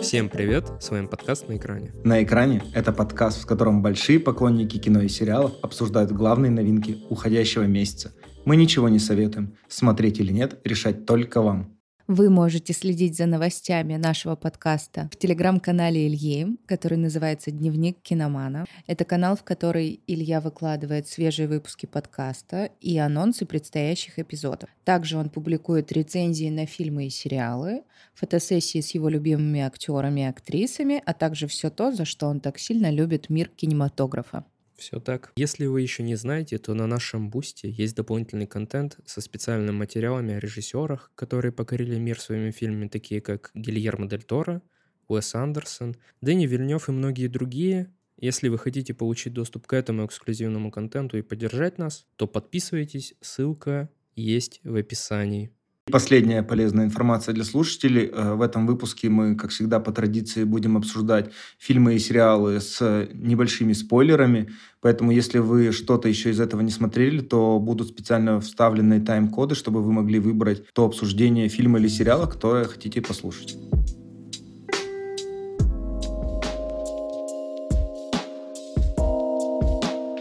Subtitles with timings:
[0.00, 1.92] Всем привет, с вами подкаст «На экране».
[2.04, 7.64] «На экране»— это подкаст, в котором большие поклонники кино и сериалов обсуждают главные новинки уходящего
[7.64, 8.12] месяца.
[8.44, 9.56] Мы ничего не советуем.
[9.68, 11.75] Смотреть или нет, решать только вам.
[12.08, 18.64] Вы можете следить за новостями нашего подкаста в телеграм-канале Ильи, который называется «Дневник киномана».
[18.86, 24.70] Это канал, в который Илья выкладывает свежие выпуски подкаста и анонсы предстоящих эпизодов.
[24.84, 27.82] Также он публикует рецензии на фильмы и сериалы,
[28.14, 32.60] фотосессии с его любимыми актерами и актрисами, а также все то, за что он так
[32.60, 34.44] сильно любит мир кинематографа.
[34.76, 35.32] Все так.
[35.36, 40.34] Если вы еще не знаете, то на нашем бусте есть дополнительный контент со специальными материалами
[40.34, 44.62] о режиссерах, которые покорили мир своими фильмами, такие как Гильермо Дель Торо,
[45.08, 47.92] Уэс Андерсон, Дэнни Вильнев и многие другие.
[48.18, 53.90] Если вы хотите получить доступ к этому эксклюзивному контенту и поддержать нас, то подписывайтесь, ссылка
[54.14, 55.52] есть в описании.
[55.88, 58.10] Последняя полезная информация для слушателей.
[58.12, 63.08] Э, в этом выпуске мы, как всегда, по традиции будем обсуждать фильмы и сериалы с
[63.14, 64.50] небольшими спойлерами.
[64.80, 69.80] Поэтому, если вы что-то еще из этого не смотрели, то будут специально вставлены тайм-коды, чтобы
[69.80, 73.56] вы могли выбрать то обсуждение фильма или сериала, которое хотите послушать.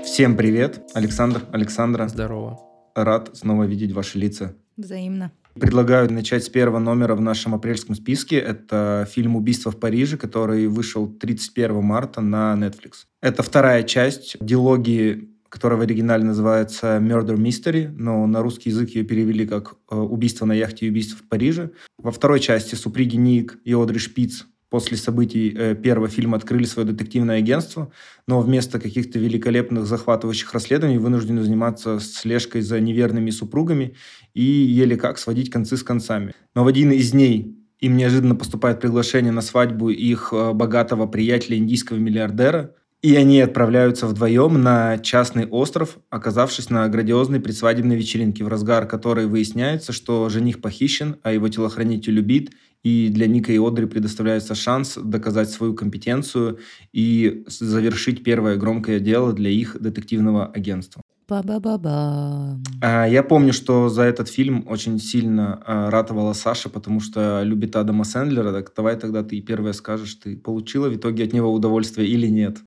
[0.06, 0.84] Всем привет!
[0.94, 2.08] Александр, Александра.
[2.08, 2.60] Здорово.
[2.94, 4.54] Рад снова видеть ваши лица.
[4.78, 5.32] Взаимно.
[5.60, 8.38] Предлагаю начать с первого номера в нашем апрельском списке.
[8.38, 13.06] Это фильм «Убийство в Париже», который вышел 31 марта на Netflix.
[13.22, 19.06] Это вторая часть дилогии которая в оригинале называется Murder Mystery, но на русский язык ее
[19.06, 21.72] перевели как э, «Убийство на яхте и убийство в Париже».
[21.98, 26.88] Во второй части супруги Ник и Одри Шпиц после событий э, первого фильма открыли свое
[26.88, 27.92] детективное агентство,
[28.28, 33.96] но вместо каких-то великолепных захватывающих расследований вынуждены заниматься слежкой за неверными супругами
[34.34, 36.34] и еле как сводить концы с концами.
[36.56, 41.58] Но в один из дней им неожиданно поступает приглашение на свадьбу их э, богатого приятеля
[41.58, 48.48] индийского миллиардера, и они отправляются вдвоем на частный остров, оказавшись на грандиозной предсвадебной вечеринке, в
[48.48, 52.54] разгар которой выясняется, что жених похищен, а его телохранитель убит,
[52.86, 56.60] и для Ника и Одри предоставляется шанс доказать свою компетенцию
[56.94, 61.02] и завершить первое громкое дело для их детективного агентства.
[61.28, 62.60] Ба-ба-ба-ба.
[62.84, 67.76] А, я помню, что за этот фильм очень сильно а, ратовала Саша, потому что любит
[67.76, 68.54] Адама Сэндлера.
[68.54, 72.58] Так давай тогда ты первое скажешь, ты получила в итоге от него удовольствие или нет?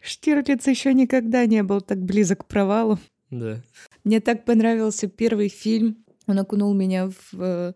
[0.00, 2.98] Штирлиц еще никогда не был так близок к провалу.
[3.30, 3.60] Да.
[4.04, 5.98] Мне так понравился первый фильм.
[6.26, 7.72] Он окунул меня в э,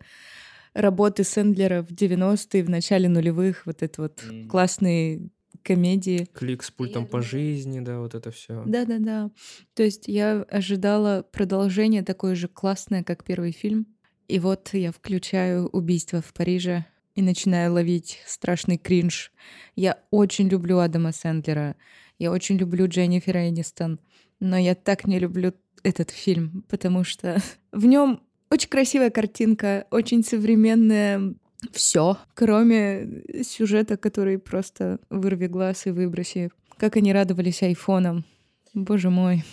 [0.77, 4.47] работы Сэндлера в 90-е, в начале нулевых, вот это вот mm.
[4.47, 5.31] классные
[5.63, 6.29] комедии.
[6.33, 8.63] Клик с пультом по жизни, да, вот это все.
[8.67, 9.31] Да-да-да.
[9.75, 13.87] То есть я ожидала продолжение такое же классное, как первый фильм.
[14.29, 19.33] И вот я включаю «Убийство в Париже» и начинаю ловить страшный кринж.
[19.75, 21.77] Я очень люблю Адама Сэндлера.
[22.19, 23.99] Я очень люблю Дженнифер Энистон.
[24.39, 27.41] Но я так не люблю этот фильм, потому что
[27.73, 28.21] в нем
[28.51, 31.35] очень красивая картинка, очень современная
[31.73, 36.51] все, кроме сюжета, который просто вырви глаз и выброси.
[36.77, 38.25] Как они радовались айфонам.
[38.75, 39.45] Боже мой.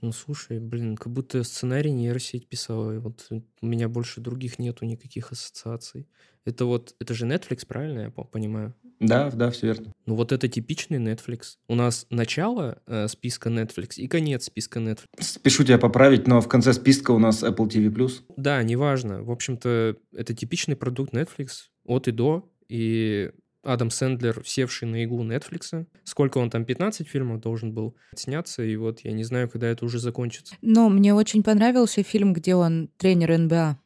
[0.00, 2.98] Ну, слушай, блин, как будто сценарий нейросеть писала.
[2.98, 6.08] Вот у меня больше других нету никаких ассоциаций.
[6.44, 8.74] Это вот, это же Netflix, правильно я понимаю?
[9.06, 9.92] Да, да, все верно.
[10.06, 11.56] Ну вот это типичный Netflix.
[11.68, 15.06] У нас начало э, списка Netflix и конец списка Netflix.
[15.20, 18.10] Спешу тебя поправить, но в конце списка у нас Apple TV+.
[18.36, 19.22] Да, неважно.
[19.22, 21.48] В общем-то, это типичный продукт Netflix
[21.84, 22.50] от и до.
[22.68, 23.30] И
[23.64, 25.86] Адам Сэндлер, севший на иглу Netflix.
[26.04, 29.84] Сколько он там, 15 фильмов должен был сняться, и вот я не знаю, когда это
[29.84, 30.54] уже закончится.
[30.60, 33.78] Но мне очень понравился фильм, где он тренер НБА.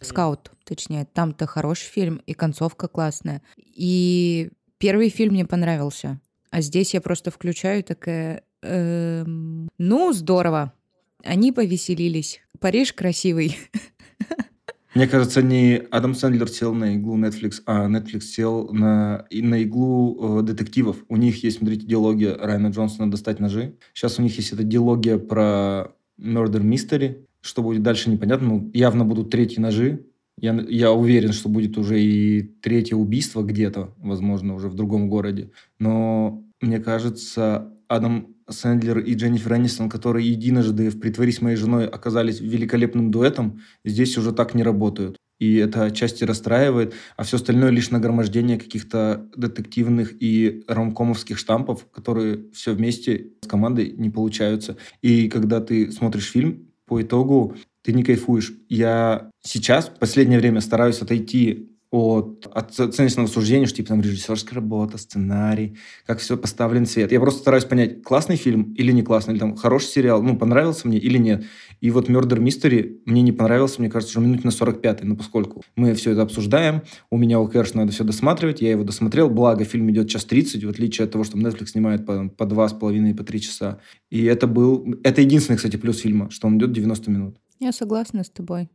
[0.00, 1.06] Скаут, точнее.
[1.06, 3.42] Там-то хороший фильм, и концовка классная.
[3.56, 6.20] И первый фильм мне понравился.
[6.50, 8.42] А здесь я просто включаю такая...
[8.62, 10.72] Эм, ну, здорово.
[11.24, 12.40] Они повеселились.
[12.60, 13.56] Париж красивый.
[14.94, 20.38] Мне кажется, не Адам Сэндлер сел на иглу Netflix, а Netflix сел на, на иглу
[20.40, 21.04] э, детективов.
[21.08, 23.76] У них есть, смотрите, диалогия Райана Джонсона «Достать ножи».
[23.92, 27.26] Сейчас у них есть эта диалогия про Murder Mystery.
[27.42, 28.48] Что будет дальше, непонятно.
[28.48, 30.06] Ну, явно будут третьи ножи.
[30.38, 35.50] Я, я уверен, что будет уже и третье убийство где-то, возможно, уже в другом городе.
[35.78, 42.40] Но мне кажется, Адам Сэндлер и Дженнифер Энистон, которые единожды в «Притворись моей женой» оказались
[42.40, 45.16] великолепным дуэтом, здесь уже так не работают.
[45.38, 52.50] И это отчасти расстраивает, а все остальное лишь нагромождение каких-то детективных и ромкомовских штампов, которые
[52.52, 54.78] все вместе с командой не получаются.
[55.02, 58.52] И когда ты смотришь фильм, по итогу ты не кайфуешь.
[58.68, 64.98] Я сейчас в последнее время стараюсь отойти от оценочного суждения, что типа там режиссерская работа,
[64.98, 67.12] сценарий, как все поставлен цвет.
[67.12, 70.88] Я просто стараюсь понять, классный фильм или не классный, или там хороший сериал, ну, понравился
[70.88, 71.44] мне или нет.
[71.80, 75.62] И вот Murder Mystery мне не понравился, мне кажется, уже минут на 45 но поскольку
[75.76, 79.64] мы все это обсуждаем, у меня у Кэрш надо все досматривать, я его досмотрел, благо
[79.64, 83.14] фильм идет час 30, в отличие от того, что Netflix снимает по, по 2,5 и
[83.14, 83.80] по 3 часа.
[84.10, 84.94] И это был...
[85.02, 87.36] Это единственный, кстати, плюс фильма, что он идет 90 минут.
[87.58, 88.68] Я согласна с тобой.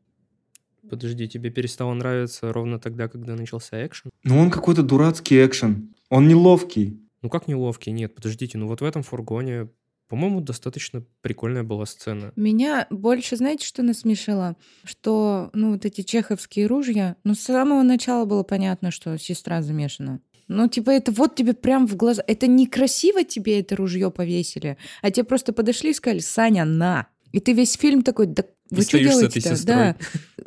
[0.90, 4.10] Подожди, тебе перестало нравиться ровно тогда, когда начался экшен?
[4.24, 5.94] Ну, он какой-то дурацкий экшен.
[6.10, 7.00] Он неловкий.
[7.22, 7.92] Ну, как неловкий?
[7.92, 9.70] Нет, подождите, ну вот в этом фургоне,
[10.12, 12.34] по-моему, достаточно прикольная была сцена.
[12.36, 14.58] Меня больше, знаете, что насмешило?
[14.84, 20.20] Что, ну, вот эти чеховские ружья, ну, с самого начала было понятно, что сестра замешана.
[20.50, 22.26] Ну, типа, это вот тебе прям в глаза.
[22.28, 27.08] Это некрасиво тебе это ружье повесили, а тебе просто подошли и сказали, Саня, на.
[27.32, 29.66] И ты весь фильм такой, да вы что делаете-то?
[29.66, 29.96] Да,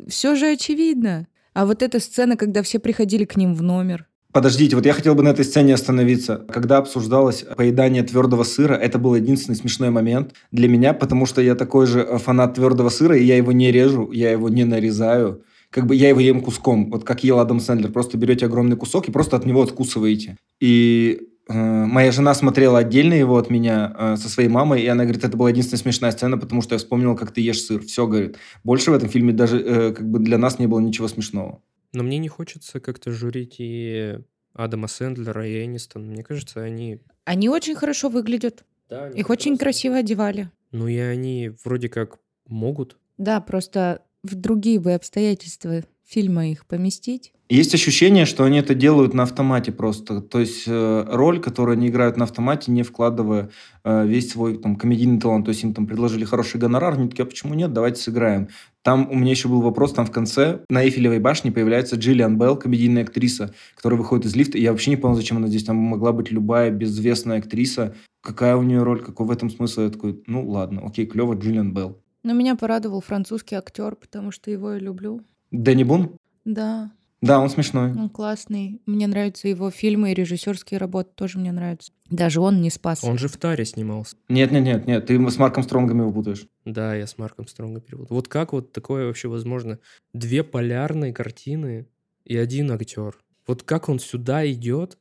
[0.07, 1.27] все же очевидно.
[1.53, 4.07] А вот эта сцена, когда все приходили к ним в номер.
[4.35, 6.43] Подождите, вот я хотел бы на этой сцене остановиться.
[6.49, 11.55] Когда обсуждалось поедание твердого сыра, это был единственный смешной момент для меня, потому что я
[11.55, 15.43] такой же фанат твердого сыра, и я его не режу, я его не нарезаю.
[15.69, 17.93] Как бы я его ем куском, вот как ел Адам Сэндлер.
[17.93, 20.35] Просто берете огромный кусок и просто от него откусываете.
[20.59, 25.03] И Э, моя жена смотрела отдельно его от меня э, со своей мамой, и она
[25.03, 27.83] говорит, это была единственная смешная сцена, потому что я вспомнила, как ты ешь сыр.
[27.83, 28.37] Все, говорит.
[28.63, 31.61] Больше в этом фильме даже э, как бы для нас не было ничего смешного.
[31.95, 34.19] Но мне не хочется как-то журить и
[34.53, 36.09] Адама Сэндлера, и Энистон.
[36.09, 36.99] Мне кажется, они...
[37.23, 38.65] Они очень хорошо выглядят.
[38.89, 40.51] Да, Их очень красиво одевали.
[40.71, 42.97] Ну и они вроде как могут.
[43.17, 47.31] Да, просто в другие бы обстоятельства фильма их поместить.
[47.47, 50.21] Есть ощущение, что они это делают на автомате просто.
[50.21, 53.51] То есть э, роль, которую они играют на автомате, не вкладывая
[53.83, 55.45] э, весь свой там, комедийный талант.
[55.45, 58.49] То есть им там предложили хороший гонорар, они такие, а почему нет, давайте сыграем.
[58.85, 62.55] Там у меня еще был вопрос, там в конце на Эйфелевой башне появляется Джиллиан Белл,
[62.55, 64.59] комедийная актриса, которая выходит из лифта.
[64.59, 65.63] И я вообще не понял, зачем она здесь.
[65.63, 67.95] Там могла быть любая безвестная актриса.
[68.21, 69.81] Какая у нее роль, какой в этом смысл?
[69.81, 71.99] Я такой, ну ладно, окей, клево, Джиллиан Белл.
[72.21, 75.21] Но меня порадовал французский актер, потому что его я люблю.
[75.49, 76.11] Дэнни Бун?
[76.45, 76.91] Да.
[77.21, 77.91] Да, он смешной.
[77.91, 78.81] Он классный.
[78.85, 81.91] Мне нравятся его фильмы и режиссерские работы тоже мне нравятся.
[82.09, 83.03] Даже он не спас.
[83.03, 84.15] Он же в Таре снимался.
[84.29, 86.45] Нет, нет, нет, нет, ты с Марком Стронгом его путаешь.
[86.65, 88.15] Да, я с Марком Стронгом перепутал.
[88.15, 89.79] Вот как вот такое вообще возможно?
[90.13, 91.87] Две полярные картины
[92.25, 93.17] и один актер.
[93.47, 94.97] Вот как он сюда идет,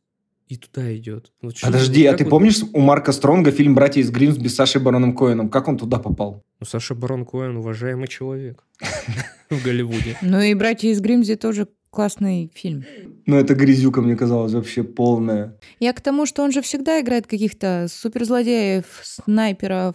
[0.49, 1.33] и туда идет.
[1.41, 2.31] Вот Подожди, а ты вот...
[2.31, 5.49] помнишь у Марка Стронга фильм «Братья из Гримсби» с Сашей Бароном Коэном?
[5.49, 6.45] Как он туда попал?
[6.61, 8.63] Ну, Саша Барон Коэн уважаемый человек
[9.51, 10.19] в Голливуде.
[10.21, 12.85] Ну и «Братья из Гримсби» тоже классный фильм.
[13.27, 15.57] Ну, это грязюка, мне казалось, вообще полная.
[15.81, 19.95] Я к тому, что он же всегда играет каких-то суперзлодеев, снайперов,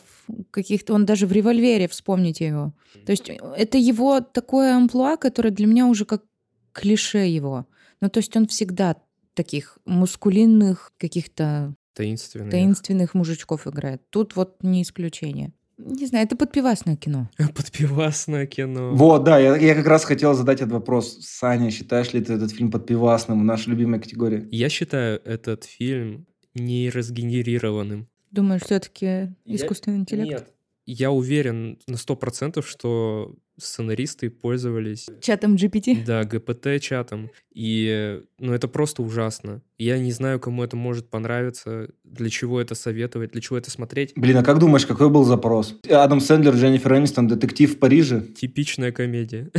[0.52, 0.94] каких-то...
[0.94, 2.74] Он даже в «Револьвере», вспомните его.
[3.06, 6.24] То есть это его такое амплуа, которое для меня уже как
[6.72, 7.68] клише его.
[8.02, 8.96] Ну, то есть он всегда
[9.34, 12.52] таких мускулинных, каких-то таинственных.
[12.52, 14.02] таинственных мужичков играет.
[14.10, 15.52] Тут вот не исключение.
[15.80, 17.30] Не знаю, это подпивасное кино.
[17.56, 18.92] Подпивасное кино.
[18.94, 21.20] Вот, да, я, я как раз хотел задать этот вопрос.
[21.22, 23.46] Саня, считаешь ли ты этот фильм подпивасным?
[23.46, 24.46] Наша любимая категория.
[24.52, 28.10] Я считаю этот фильм неразгенерированным.
[28.32, 30.02] Думаю, все-таки искусственный я...
[30.02, 30.32] интеллект?
[30.32, 30.54] Нет,
[30.86, 35.08] я уверен на сто процентов, что сценаристы пользовались...
[35.22, 36.04] Чатом GPT?
[36.06, 37.30] Да, ГПТ-чатом.
[37.54, 39.62] И, ну, это просто ужасно.
[39.78, 44.14] Я не знаю, кому это может понравиться, для чего это советовать, для чего это смотреть.
[44.16, 45.76] Блин, а как думаешь, какой был запрос?
[45.90, 48.22] Адам Сэндлер, Дженнифер Энистон, детектив в Париже?
[48.22, 49.52] Типичная комедия.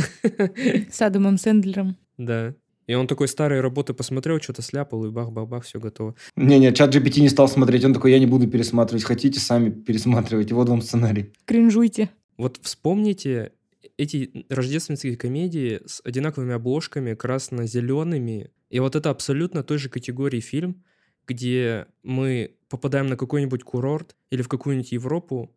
[0.91, 1.97] С Адамом Сэндлером.
[2.17, 2.55] Да.
[2.87, 6.15] И он такой старые работы посмотрел, что-то сляпал, и бах-бах-бах, все готово.
[6.35, 7.85] Не-не, чат GPT не стал смотреть.
[7.85, 9.03] Он такой, я не буду пересматривать.
[9.03, 10.53] Хотите, сами пересматривайте.
[10.55, 11.31] Вот вам сценарий.
[11.45, 12.09] Кринжуйте.
[12.37, 13.53] Вот вспомните
[13.97, 18.51] эти рождественские комедии с одинаковыми обложками, красно-зелеными.
[18.69, 20.83] И вот это абсолютно той же категории фильм,
[21.27, 25.55] где мы попадаем на какой-нибудь курорт или в какую-нибудь Европу,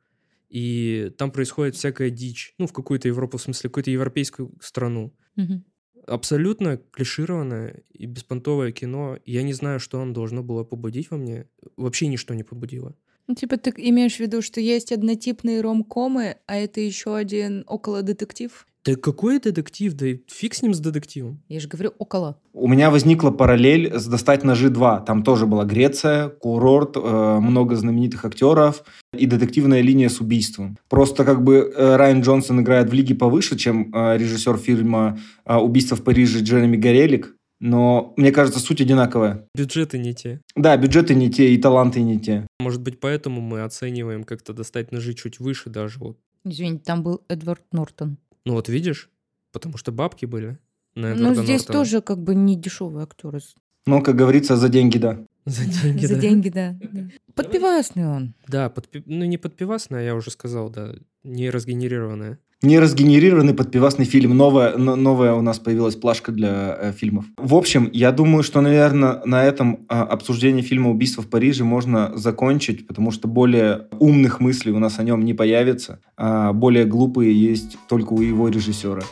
[0.49, 2.55] и там происходит всякая дичь.
[2.59, 5.15] Ну, в какую-то Европу, в смысле, какую-то европейскую страну.
[5.37, 5.63] Угу
[6.07, 9.19] абсолютно клишированное и беспонтовое кино.
[9.25, 11.49] Я не знаю, что оно должно было побудить во мне.
[11.77, 12.97] Вообще ничто не побудило.
[13.27, 18.03] Ну, типа, ты имеешь в виду, что есть однотипные ромкомы, а это еще один около
[18.03, 18.67] детектив?
[18.85, 19.95] Да какой детектив?
[19.95, 21.41] Да фиг с ним с детективом.
[21.49, 22.39] Я же говорю около.
[22.53, 25.07] У меня возникла параллель с «Достать ножи 2».
[25.07, 28.85] Там тоже была Греция, курорт, э, много знаменитых актеров
[29.17, 30.77] и детективная линия с убийством.
[30.91, 35.57] Просто как бы э, Райан Джонсон играет в лиге повыше, чем э, режиссер фильма э,
[35.57, 37.34] «Убийство в Париже» Джереми Горелик.
[37.61, 39.47] Но мне кажется, суть одинаковая.
[39.55, 40.41] Бюджеты не те.
[40.57, 42.47] Да, бюджеты не те, и таланты не те.
[42.61, 45.99] Может быть, поэтому мы оцениваем как-то достать ножи чуть выше даже.
[46.01, 46.19] Вот.
[46.45, 48.19] Извините, там был Эдвард Нортон.
[48.45, 49.09] Ну вот видишь,
[49.53, 50.59] потому что бабки были.
[50.95, 51.79] на Ну, здесь Нортона.
[51.79, 53.41] тоже как бы не дешевые актеры.
[53.87, 55.25] Ну, как говорится, за деньги, да.
[55.47, 56.21] За деньги, За да.
[56.21, 56.77] деньги, да.
[57.35, 58.35] Подпивасный он.
[58.49, 62.39] Да, подпи- ну не подпивасная, я уже сказал, да, не разгенерированная.
[62.65, 64.35] Не разгенерированный подпивасный фильм.
[64.35, 67.27] Новая, но- новая у нас появилась плашка для э, фильмов.
[67.37, 72.13] В общем, я думаю, что, наверное, на этом а, обсуждение фильма «Убийство в Париже» можно
[72.15, 77.39] закончить, потому что более умных мыслей у нас о нем не появится, а более глупые
[77.39, 79.03] есть только у его режиссера.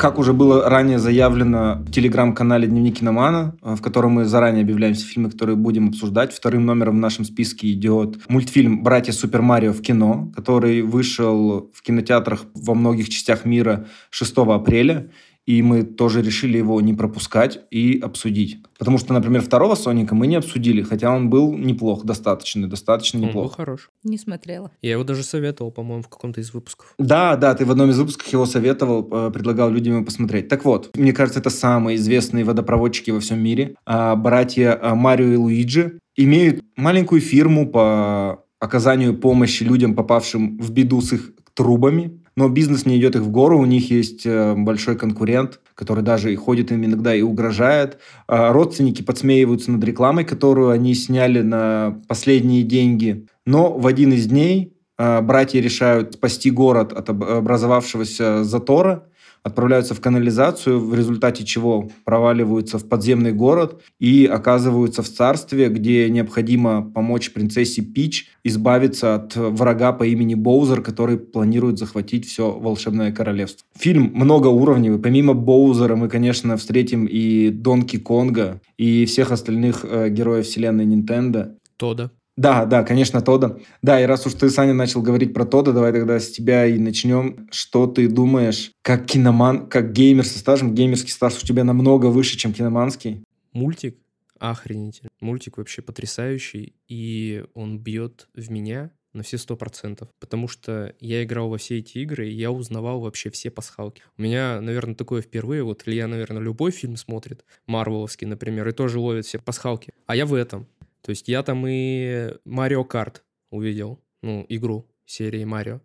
[0.00, 4.94] Как уже было ранее заявлено в телеграм-канале «Дневник киномана», э, в котором мы заранее объявляем
[4.94, 9.74] все фильмы, которые будем обсуждать, вторым номером в нашем списке идет мультфильм «Братья Супер Марио
[9.74, 15.10] в кино», который вышел в кинотеатрах во многих частях мира 6 апреля.
[15.46, 18.62] И мы тоже решили его не пропускать и обсудить.
[18.78, 23.22] Потому что, например, второго Соника мы не обсудили, хотя он был неплох, достаточно, достаточно Он
[23.22, 23.56] был неплох.
[23.56, 23.90] хорош.
[24.04, 24.70] Не смотрела.
[24.82, 26.94] Я его даже советовал, по-моему, в каком-то из выпусков.
[26.98, 30.48] Да, да, ты в одном из выпусков его советовал, э, предлагал людям его посмотреть.
[30.48, 33.74] Так вот, мне кажется, это самые известные водопроводчики во всем мире.
[33.86, 40.70] А, Братья а, Марио и Луиджи имеют маленькую фирму по оказанию помощи людям, попавшим в
[40.70, 42.19] беду с их трубами.
[42.36, 46.32] Но бизнес не идет их в гору, у них есть э, большой конкурент, который даже
[46.32, 47.98] и ходит им иногда и угрожает.
[48.28, 53.26] А, Родственники подсмеиваются над рекламой, которую они сняли на последние деньги.
[53.46, 59.08] Но в один из дней а, братья решают спасти город от об- образовавшегося затора,
[59.42, 66.08] отправляются в канализацию, в результате чего проваливаются в подземный город и оказываются в царстве, где
[66.10, 73.12] необходимо помочь принцессе Пич избавиться от врага по имени Боузер, который планирует захватить все волшебное
[73.12, 73.66] королевство.
[73.76, 74.98] Фильм многоуровневый.
[74.98, 81.54] Помимо Боузера мы, конечно, встретим и Донки Конга, и всех остальных э, героев вселенной Nintendo.
[81.76, 82.10] Тода.
[82.36, 83.58] Да, да, конечно, Тода.
[83.82, 86.78] Да, и раз уж ты, Саня, начал говорить про Тода, давай тогда с тебя и
[86.78, 87.48] начнем.
[87.50, 92.36] Что ты думаешь, как киноман, как геймер со стажем, геймерский стаж у тебя намного выше,
[92.36, 93.22] чем киноманский?
[93.52, 93.98] Мультик
[94.40, 95.10] охренительный.
[95.20, 101.22] Мультик вообще потрясающий, и он бьет в меня на все сто процентов, потому что я
[101.24, 104.02] играл во все эти игры, и я узнавал вообще все пасхалки.
[104.16, 108.98] У меня, наверное, такое впервые, вот Илья, наверное, любой фильм смотрит, Марвеловский, например, и тоже
[108.98, 110.68] ловит все пасхалки, а я в этом.
[111.02, 115.80] То есть я там и Марио Карт увидел, ну, игру серии Марио.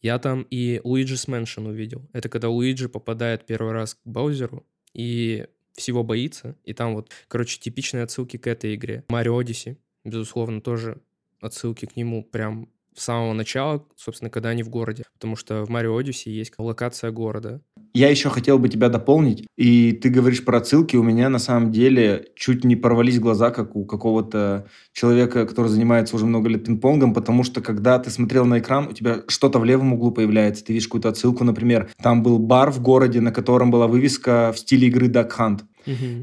[0.00, 2.08] Я там и Luigi's Mansion увидел.
[2.12, 6.56] Это когда Луиджи попадает первый раз к Баузеру и всего боится.
[6.64, 9.04] И там вот, короче, типичные отсылки к этой игре.
[9.08, 11.00] Марио Odyssey, безусловно, тоже
[11.40, 15.04] отсылки к нему прям с самого начала, собственно, когда они в городе.
[15.14, 17.62] Потому что в Марио Odyssey есть локация города.
[17.98, 21.72] Я еще хотел бы тебя дополнить, и ты говоришь про отсылки, у меня на самом
[21.72, 27.12] деле чуть не порвались глаза, как у какого-то человека, который занимается уже много лет пинг-понгом,
[27.12, 30.74] потому что когда ты смотрел на экран, у тебя что-то в левом углу появляется, ты
[30.74, 34.86] видишь какую-то отсылку, например, там был бар в городе, на котором была вывеска в стиле
[34.86, 35.62] игры Duck Hunt.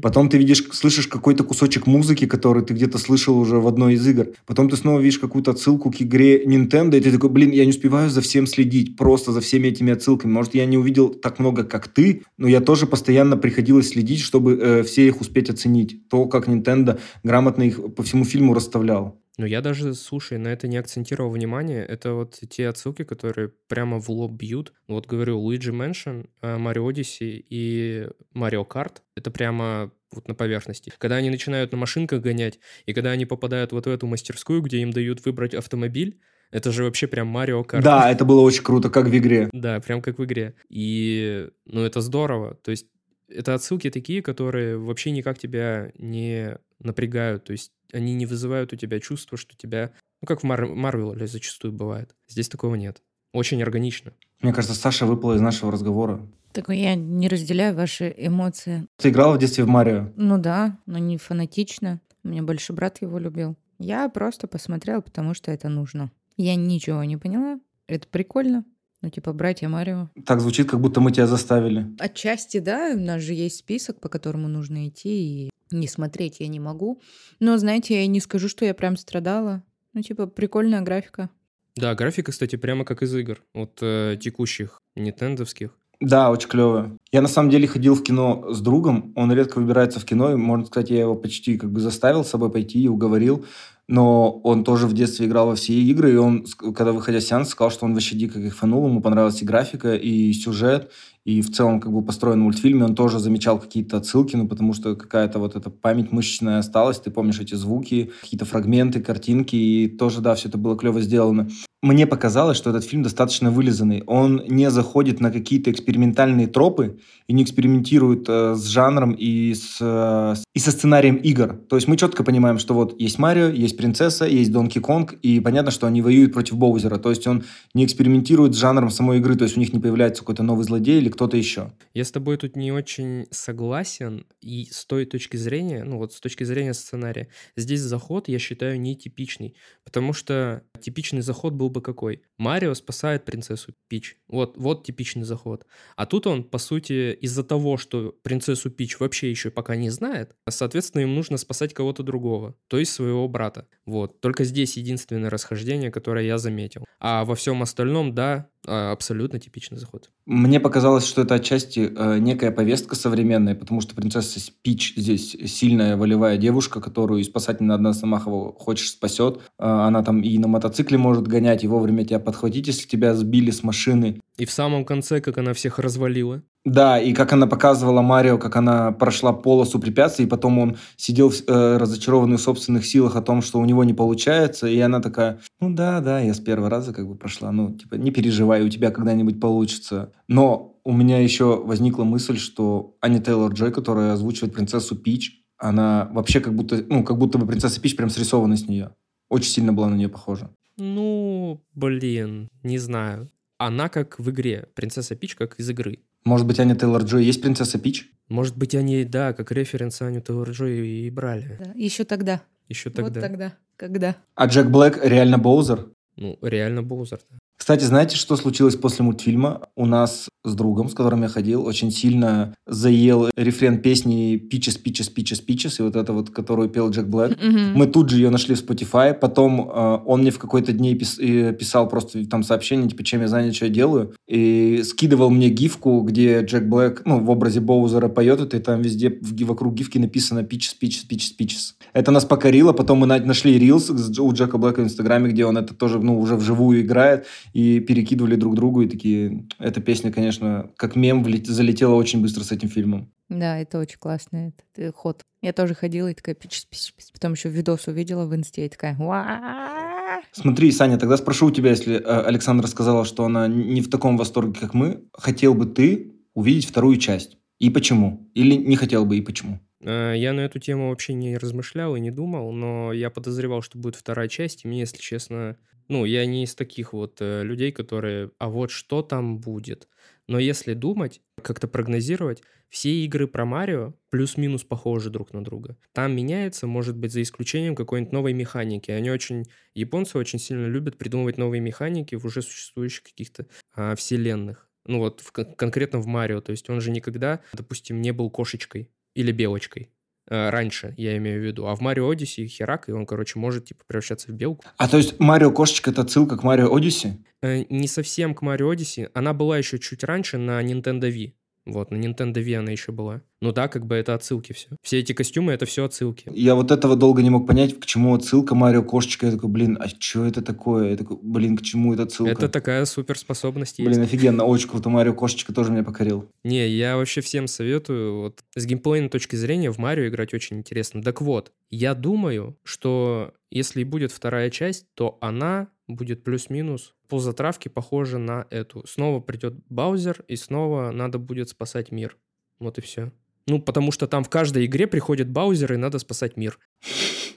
[0.00, 4.06] Потом ты видишь, слышишь какой-то кусочек музыки, который ты где-то слышал уже в одной из
[4.06, 4.28] игр.
[4.46, 7.70] Потом ты снова видишь какую-то отсылку к игре Nintendo, и ты такой, блин, я не
[7.70, 10.30] успеваю за всем следить, просто за всеми этими отсылками.
[10.32, 14.58] Может, я не увидел так много, как ты, но я тоже постоянно приходилось следить, чтобы
[14.58, 16.08] э, все их успеть оценить.
[16.08, 19.20] То, как Nintendo грамотно их по всему фильму расставлял.
[19.38, 21.84] Но я даже, слушай, на это не акцентировал внимание.
[21.84, 24.72] Это вот те отсылки, которые прямо в лоб бьют.
[24.88, 28.96] Вот говорю, Luigi Mansion, Mario Odyssey и Mario Kart.
[29.14, 30.92] Это прямо вот на поверхности.
[30.96, 34.78] Когда они начинают на машинках гонять, и когда они попадают вот в эту мастерскую, где
[34.78, 36.18] им дают выбрать автомобиль,
[36.50, 37.84] это же вообще прям Марио Карт.
[37.84, 39.48] Да, это было очень круто, как в игре.
[39.52, 40.54] Да, прям как в игре.
[40.68, 42.54] И, ну, это здорово.
[42.62, 42.86] То есть
[43.28, 47.44] это отсылки такие, которые вообще никак тебя не напрягают.
[47.44, 49.90] То есть они не вызывают у тебя чувство, что тебя...
[50.22, 52.14] Ну, как в Мар- Марвеле зачастую бывает.
[52.28, 53.02] Здесь такого нет.
[53.32, 54.12] Очень органично.
[54.40, 56.20] Мне кажется, Саша выпала из нашего разговора.
[56.52, 58.86] Так я не разделяю ваши эмоции.
[58.96, 60.10] Ты играла в детстве в Марио?
[60.16, 62.00] Ну да, но не фанатично.
[62.24, 63.56] У меня больше брат его любил.
[63.78, 66.10] Я просто посмотрела, потому что это нужно.
[66.36, 67.58] Я ничего не поняла.
[67.86, 68.64] Это прикольно.
[69.02, 70.10] Ну, типа, братья Марио.
[70.24, 71.86] Так звучит, как будто мы тебя заставили.
[71.98, 76.48] Отчасти, да, у нас же есть список, по которому нужно идти, и не смотреть я
[76.48, 77.00] не могу.
[77.40, 79.62] Но, знаете, я не скажу, что я прям страдала.
[79.92, 81.30] Ну, типа, прикольная графика.
[81.76, 83.42] Да, графика, кстати, прямо как из игр.
[83.54, 85.76] Вот э, текущих, нинтендовских.
[86.00, 86.98] Да, очень клево.
[87.12, 89.12] Я на самом деле ходил в кино с другом.
[89.16, 90.32] Он редко выбирается в кино.
[90.32, 93.46] И, можно сказать, я его почти как бы заставил с собой пойти и уговорил.
[93.88, 97.52] Но он тоже в детстве играл во все игры, и он, когда выходя с сеанса,
[97.52, 100.90] сказал, что он вообще дико кайфанул, ему понравилась и графика, и сюжет,
[101.26, 104.94] и в целом как бы построен мультфильме, он тоже замечал какие-то отсылки, ну, потому что
[104.94, 110.20] какая-то вот эта память мышечная осталась, ты помнишь эти звуки, какие-то фрагменты, картинки, и тоже,
[110.20, 111.48] да, все это было клево сделано.
[111.82, 114.02] Мне показалось, что этот фильм достаточно вылизанный.
[114.06, 119.76] Он не заходит на какие-то экспериментальные тропы и не экспериментирует э, с жанром и, с,
[119.80, 121.54] э, и со сценарием игр.
[121.68, 125.38] То есть мы четко понимаем, что вот есть Марио, есть принцесса, есть Донки Конг, и
[125.38, 126.96] понятно, что они воюют против Боузера.
[126.96, 130.22] То есть он не экспериментирует с жанром самой игры, то есть у них не появляется
[130.22, 131.72] какой-то новый злодей или кто-то еще.
[131.94, 136.20] Я с тобой тут не очень согласен, и с той точки зрения, ну вот с
[136.20, 142.22] точки зрения сценария, здесь заход, я считаю, нетипичный, потому что типичный заход был бы какой?
[142.38, 144.16] Марио спасает принцессу Пич.
[144.28, 145.66] Вот, вот типичный заход.
[145.96, 150.34] А тут он, по сути, из-за того, что принцессу Пич вообще еще пока не знает,
[150.48, 153.66] соответственно, им нужно спасать кого-то другого, то есть своего брата.
[153.84, 154.20] Вот.
[154.20, 156.84] Только здесь единственное расхождение, которое я заметил.
[156.98, 160.10] А во всем остальном, да, а, абсолютно типичный заход.
[160.24, 165.96] Мне показалось, что это отчасти э, некая повестка современная, потому что принцесса Пич здесь сильная
[165.96, 169.38] волевая девушка, которую спасать не надо сама хочешь спасет.
[169.58, 173.50] Э, она там и на мотоцикле может гонять, и вовремя тебя подхватить, если тебя сбили
[173.50, 174.20] с машины.
[174.36, 176.42] И в самом конце, как она всех развалила.
[176.66, 181.32] Да, и как она показывала Марио, как она прошла полосу препятствий, и потом он сидел
[181.32, 185.38] э, разочарованный в собственных силах о том, что у него не получается, и она такая,
[185.60, 188.68] ну да, да, я с первого раза как бы прошла, ну типа не переживай, у
[188.68, 190.12] тебя когда-нибудь получится.
[190.26, 196.40] Но у меня еще возникла мысль, что Аня Тейлор-Джой, которая озвучивает принцессу Пич, она вообще
[196.40, 198.90] как будто, ну, как будто бы принцесса Пич прям срисована с нее.
[199.28, 200.50] Очень сильно была на нее похожа.
[200.78, 201.25] Ну,
[201.74, 203.28] блин, не знаю.
[203.58, 206.00] Она как в игре, принцесса Пич как из игры.
[206.24, 208.10] Может быть, Аня Тейлор-Джой есть принцесса Пич?
[208.28, 211.56] Может быть, они, да, как референс Аню Тейлор-Джой и брали.
[211.58, 212.42] Да, еще тогда.
[212.68, 213.20] Еще тогда.
[213.20, 213.54] Вот тогда.
[213.76, 214.16] Когда?
[214.34, 215.88] А Джек Блэк реально Боузер?
[216.16, 217.38] Ну, реально Боузер, да.
[217.66, 219.62] Кстати, знаете, что случилось после мультфильма?
[219.74, 225.12] У нас с другом, с которым я ходил, очень сильно заел рефрен песни «Peaches, Peaches,
[225.12, 227.36] Peaches, Peaches», и вот это вот, которую пел Джек Блэк.
[227.44, 227.72] Мгм.
[227.74, 231.18] Мы тут же ее нашли в Spotify, потом э, он мне в какой-то дне пис-
[231.20, 235.48] э, писал просто там сообщение, типа, чем я занят, что я делаю, и скидывал мне
[235.48, 239.74] гифку, где Джек Блэк, ну, в образе Боузера поет это, и там везде в вокруг
[239.74, 241.72] гифки написано «Peaches, Peaches, Peaches, Peaches».
[241.92, 245.58] Это нас покорило, потом мы на- нашли рилс у Джека Блэка в Инстаграме, где он
[245.58, 247.26] это тоже, ну, уже вживую играет,
[247.56, 252.44] и перекидывали друг другу, и такие, эта песня, конечно, как мем влет- залетела очень быстро
[252.44, 253.10] с этим фильмом.
[253.30, 255.22] Да, это очень классный этот, э, ход.
[255.40, 258.68] Я тоже ходила и такая пич пич пич Потом еще видос увидела в инсте и
[258.68, 263.80] такая «Уа!» Смотри, Саня, тогда спрошу у тебя, если э, Александра сказала, что она не
[263.80, 267.38] в таком восторге, как мы, хотел бы ты увидеть вторую часть?
[267.58, 268.30] И почему?
[268.34, 269.60] Или не хотел бы, и почему?
[269.80, 273.78] Э, Я на эту тему вообще не размышлял и не думал, но я подозревал, что
[273.78, 275.56] будет вторая часть, и мне, если честно,
[275.88, 279.88] ну, я не из таких вот э, людей, которые, а вот что там будет.
[280.28, 285.76] Но если думать, как-то прогнозировать, все игры про Марио плюс-минус похожи друг на друга.
[285.92, 288.90] Там меняется, может быть, за исключением какой-нибудь новой механики.
[288.90, 289.44] Они очень,
[289.74, 294.68] японцы очень сильно любят придумывать новые механики в уже существующих каких-то а, вселенных.
[294.84, 296.40] Ну вот в кон- конкретно в Марио.
[296.40, 299.90] То есть он же никогда, допустим, не был кошечкой или белочкой.
[300.28, 301.66] Э, Раньше, я имею в виду.
[301.66, 304.64] А в Марио Одиссе херак, и он, короче, может, типа, превращаться в белку.
[304.76, 307.18] А то есть Марио Кошечка это отсылка к Марио Одиссе?
[307.42, 309.10] Э, Не совсем к Марио Одиссе.
[309.14, 311.32] Она была еще чуть раньше на Nintendo Wii.
[311.66, 313.22] Вот, на Nintendo Wii она еще была.
[313.42, 314.68] Ну да, как бы это отсылки все.
[314.82, 316.30] Все эти костюмы— это все отсылки.
[316.34, 319.26] Я вот этого долго не мог понять, к чему отсылка Марио Кошечка.
[319.26, 320.92] Я такой, блин, а что это такое?
[320.92, 322.32] Я такой, блин, к чему это отсылка?
[322.32, 323.90] Это такая суперспособность есть.
[323.90, 324.88] Блин, офигенно, очень круто.
[324.88, 326.30] Марио Кошечка тоже меня покорил.
[326.44, 328.20] Не, я вообще всем советую.
[328.20, 331.02] Вот с геймплейной точки зрения в Марио играть очень интересно.
[331.02, 337.68] Так вот, я думаю, что если будет вторая часть, то она будет плюс-минус по затравке
[337.68, 338.84] похожа на эту.
[338.86, 342.16] Снова придет Баузер, и снова надо будет спасать мир.
[342.58, 343.12] Вот и все.
[343.48, 346.58] Ну, потому что там в каждой игре приходит Баузер, и надо спасать мир.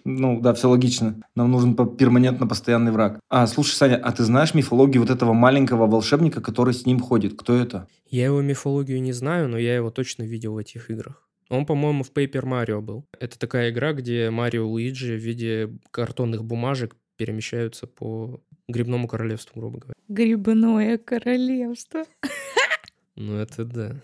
[0.05, 1.21] Ну, да, все логично.
[1.35, 3.19] Нам нужен перманентно постоянный враг.
[3.29, 7.37] А, слушай, Саня, а ты знаешь мифологию вот этого маленького волшебника, который с ним ходит?
[7.37, 7.87] Кто это?
[8.09, 11.27] Я его мифологию не знаю, но я его точно видел в этих играх.
[11.49, 13.05] Он, по-моему, в Paper Mario был.
[13.19, 19.59] Это такая игра, где Марио и Луиджи в виде картонных бумажек перемещаются по грибному королевству,
[19.59, 19.95] грубо говоря.
[20.07, 22.03] Грибное королевство.
[23.15, 23.95] Ну, это да.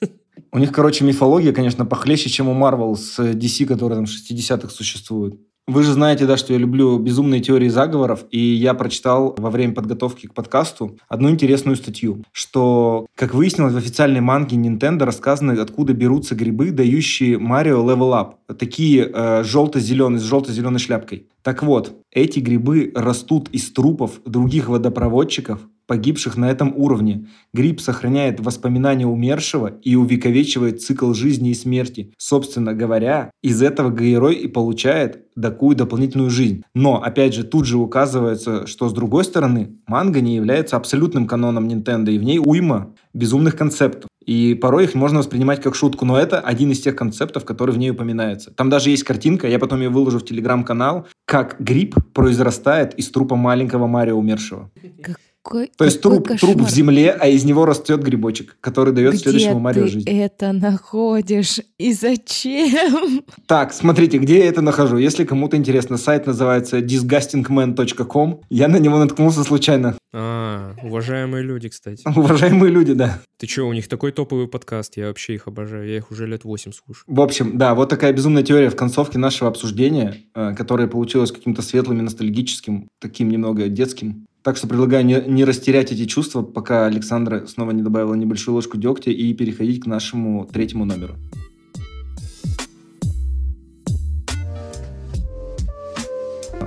[0.52, 4.68] У них, короче, мифология, конечно, похлеще, чем у Marvel с DC, которые там в 60-х
[4.68, 5.40] существуют.
[5.66, 9.72] Вы же знаете, да, что я люблю безумные теории заговоров, и я прочитал во время
[9.72, 15.94] подготовки к подкасту одну интересную статью, что, как выяснилось, в официальной манге Nintendo рассказано, откуда
[15.94, 18.56] берутся грибы, дающие Марио Level Up.
[18.58, 21.28] Такие э, желто-зеленые, с желто-зеленой шляпкой.
[21.42, 27.28] Так вот, эти грибы растут из трупов других водопроводчиков, погибших на этом уровне.
[27.52, 32.12] Гриб сохраняет воспоминания умершего и увековечивает цикл жизни и смерти.
[32.18, 36.62] Собственно говоря, из этого герой и получает такую дополнительную жизнь.
[36.74, 41.68] Но, опять же, тут же указывается, что с другой стороны, манга не является абсолютным каноном
[41.68, 44.08] Nintendo, и в ней уйма безумных концептов.
[44.24, 47.78] И порой их можно воспринимать как шутку, но это один из тех концептов, который в
[47.78, 48.50] ней упоминается.
[48.52, 53.36] Там даже есть картинка, я потом ее выложу в телеграм-канал, как гриб произрастает из трупа
[53.36, 54.70] маленького Марио умершего.
[55.44, 56.54] Какой, То есть труп, кошмар.
[56.54, 60.08] труп в земле, а из него растет грибочек, который дает Где следующему Марио ты жизнь.
[60.08, 61.60] это находишь?
[61.78, 63.22] И зачем?
[63.46, 64.96] Так, смотрите, где я это нахожу.
[64.96, 68.40] Если кому-то интересно, сайт называется disgustingman.com.
[68.48, 69.96] Я на него наткнулся случайно.
[70.14, 72.02] А, уважаемые люди, кстати.
[72.16, 73.20] Уважаемые люди, да.
[73.38, 76.44] Ты чё, у них такой топовый подкаст, я вообще их обожаю, я их уже лет
[76.44, 77.04] 8 слушаю.
[77.06, 81.60] В общем, да, вот такая безумная теория в концовке нашего обсуждения, э, которая получилась каким-то
[81.62, 84.26] светлым и ностальгическим, таким немного детским.
[84.44, 88.76] Так что предлагаю не, не растерять эти чувства, пока Александра снова не добавила небольшую ложку
[88.76, 91.14] дегтя и переходить к нашему третьему номеру.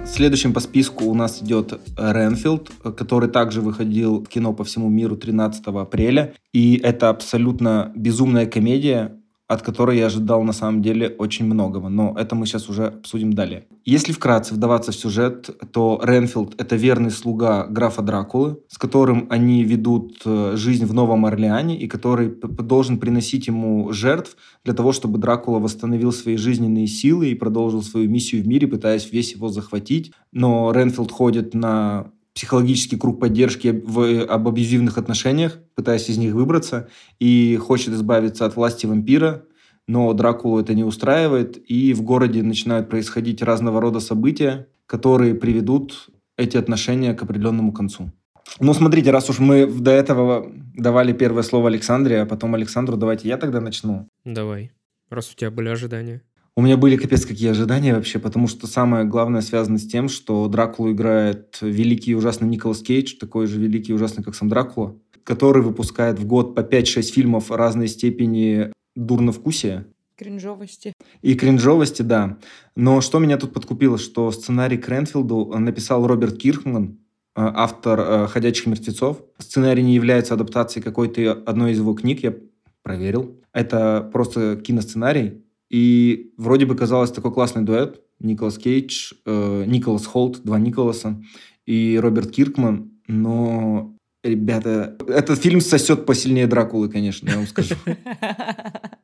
[0.07, 5.15] Следующим по списку у нас идет Ренфилд, который также выходил в кино по всему миру
[5.15, 6.33] 13 апреля.
[6.53, 9.16] И это абсолютно безумная комедия,
[9.47, 11.89] от которой я ожидал на самом деле очень многого.
[11.89, 13.65] Но это мы сейчас уже обсудим далее.
[13.85, 19.63] Если вкратце вдаваться в сюжет, то Ренфилд— это верный слуга графа Дракулы, с которым они
[19.63, 25.17] ведут э, жизнь в Новом Орлеане и который должен приносить ему жертв для того, чтобы
[25.17, 30.11] Дракула восстановил свои жизненные силы и продолжил свою миссию в мире, пытаясь весь его захватить.
[30.33, 36.87] Но Ренфилд ходит на психологический круг поддержки в, об абьюзивных отношениях, пытаясь из них выбраться,
[37.17, 39.45] и хочет избавиться от власти вампира,
[39.87, 46.09] но Дракулу это не устраивает, и в городе начинают происходить разного рода события, которые приведут
[46.37, 48.11] эти отношения к определенному концу.
[48.59, 53.29] Ну, смотрите, раз уж мы до этого давали первое слово Александре, а потом Александру, давайте
[53.29, 54.07] я тогда начну.
[54.25, 54.69] Давай,
[55.09, 56.21] раз у тебя были ожидания.
[56.57, 60.47] У меня были капец какие ожидания вообще, потому что самое главное связано с тем, что
[60.47, 64.97] Дракулу играет великий и ужасный Николас Кейдж, такой же великий и ужасный, как сам Дракула,
[65.23, 69.85] который выпускает в год по 5-6 фильмов разной степени дурновкусия
[70.17, 70.93] Кринжовости.
[71.21, 72.39] и кринжовости, да.
[72.75, 76.95] Но что меня тут подкупило, что сценарий к Ренфилду написал Роберт Кирхман, э,
[77.35, 79.21] автор э, «Ходячих мертвецов».
[79.37, 82.33] Сценарий не является адаптацией какой-то одной из его книг, я
[82.81, 83.39] проверил.
[83.53, 88.01] Это просто киносценарий, и вроде бы казалось такой классный дуэт.
[88.19, 91.21] Николас Кейдж, э, Николас Холт, два Николаса
[91.65, 92.91] и Роберт Киркман.
[93.07, 97.75] Но, ребята, этот фильм сосет посильнее Дракулы, конечно, я вам скажу.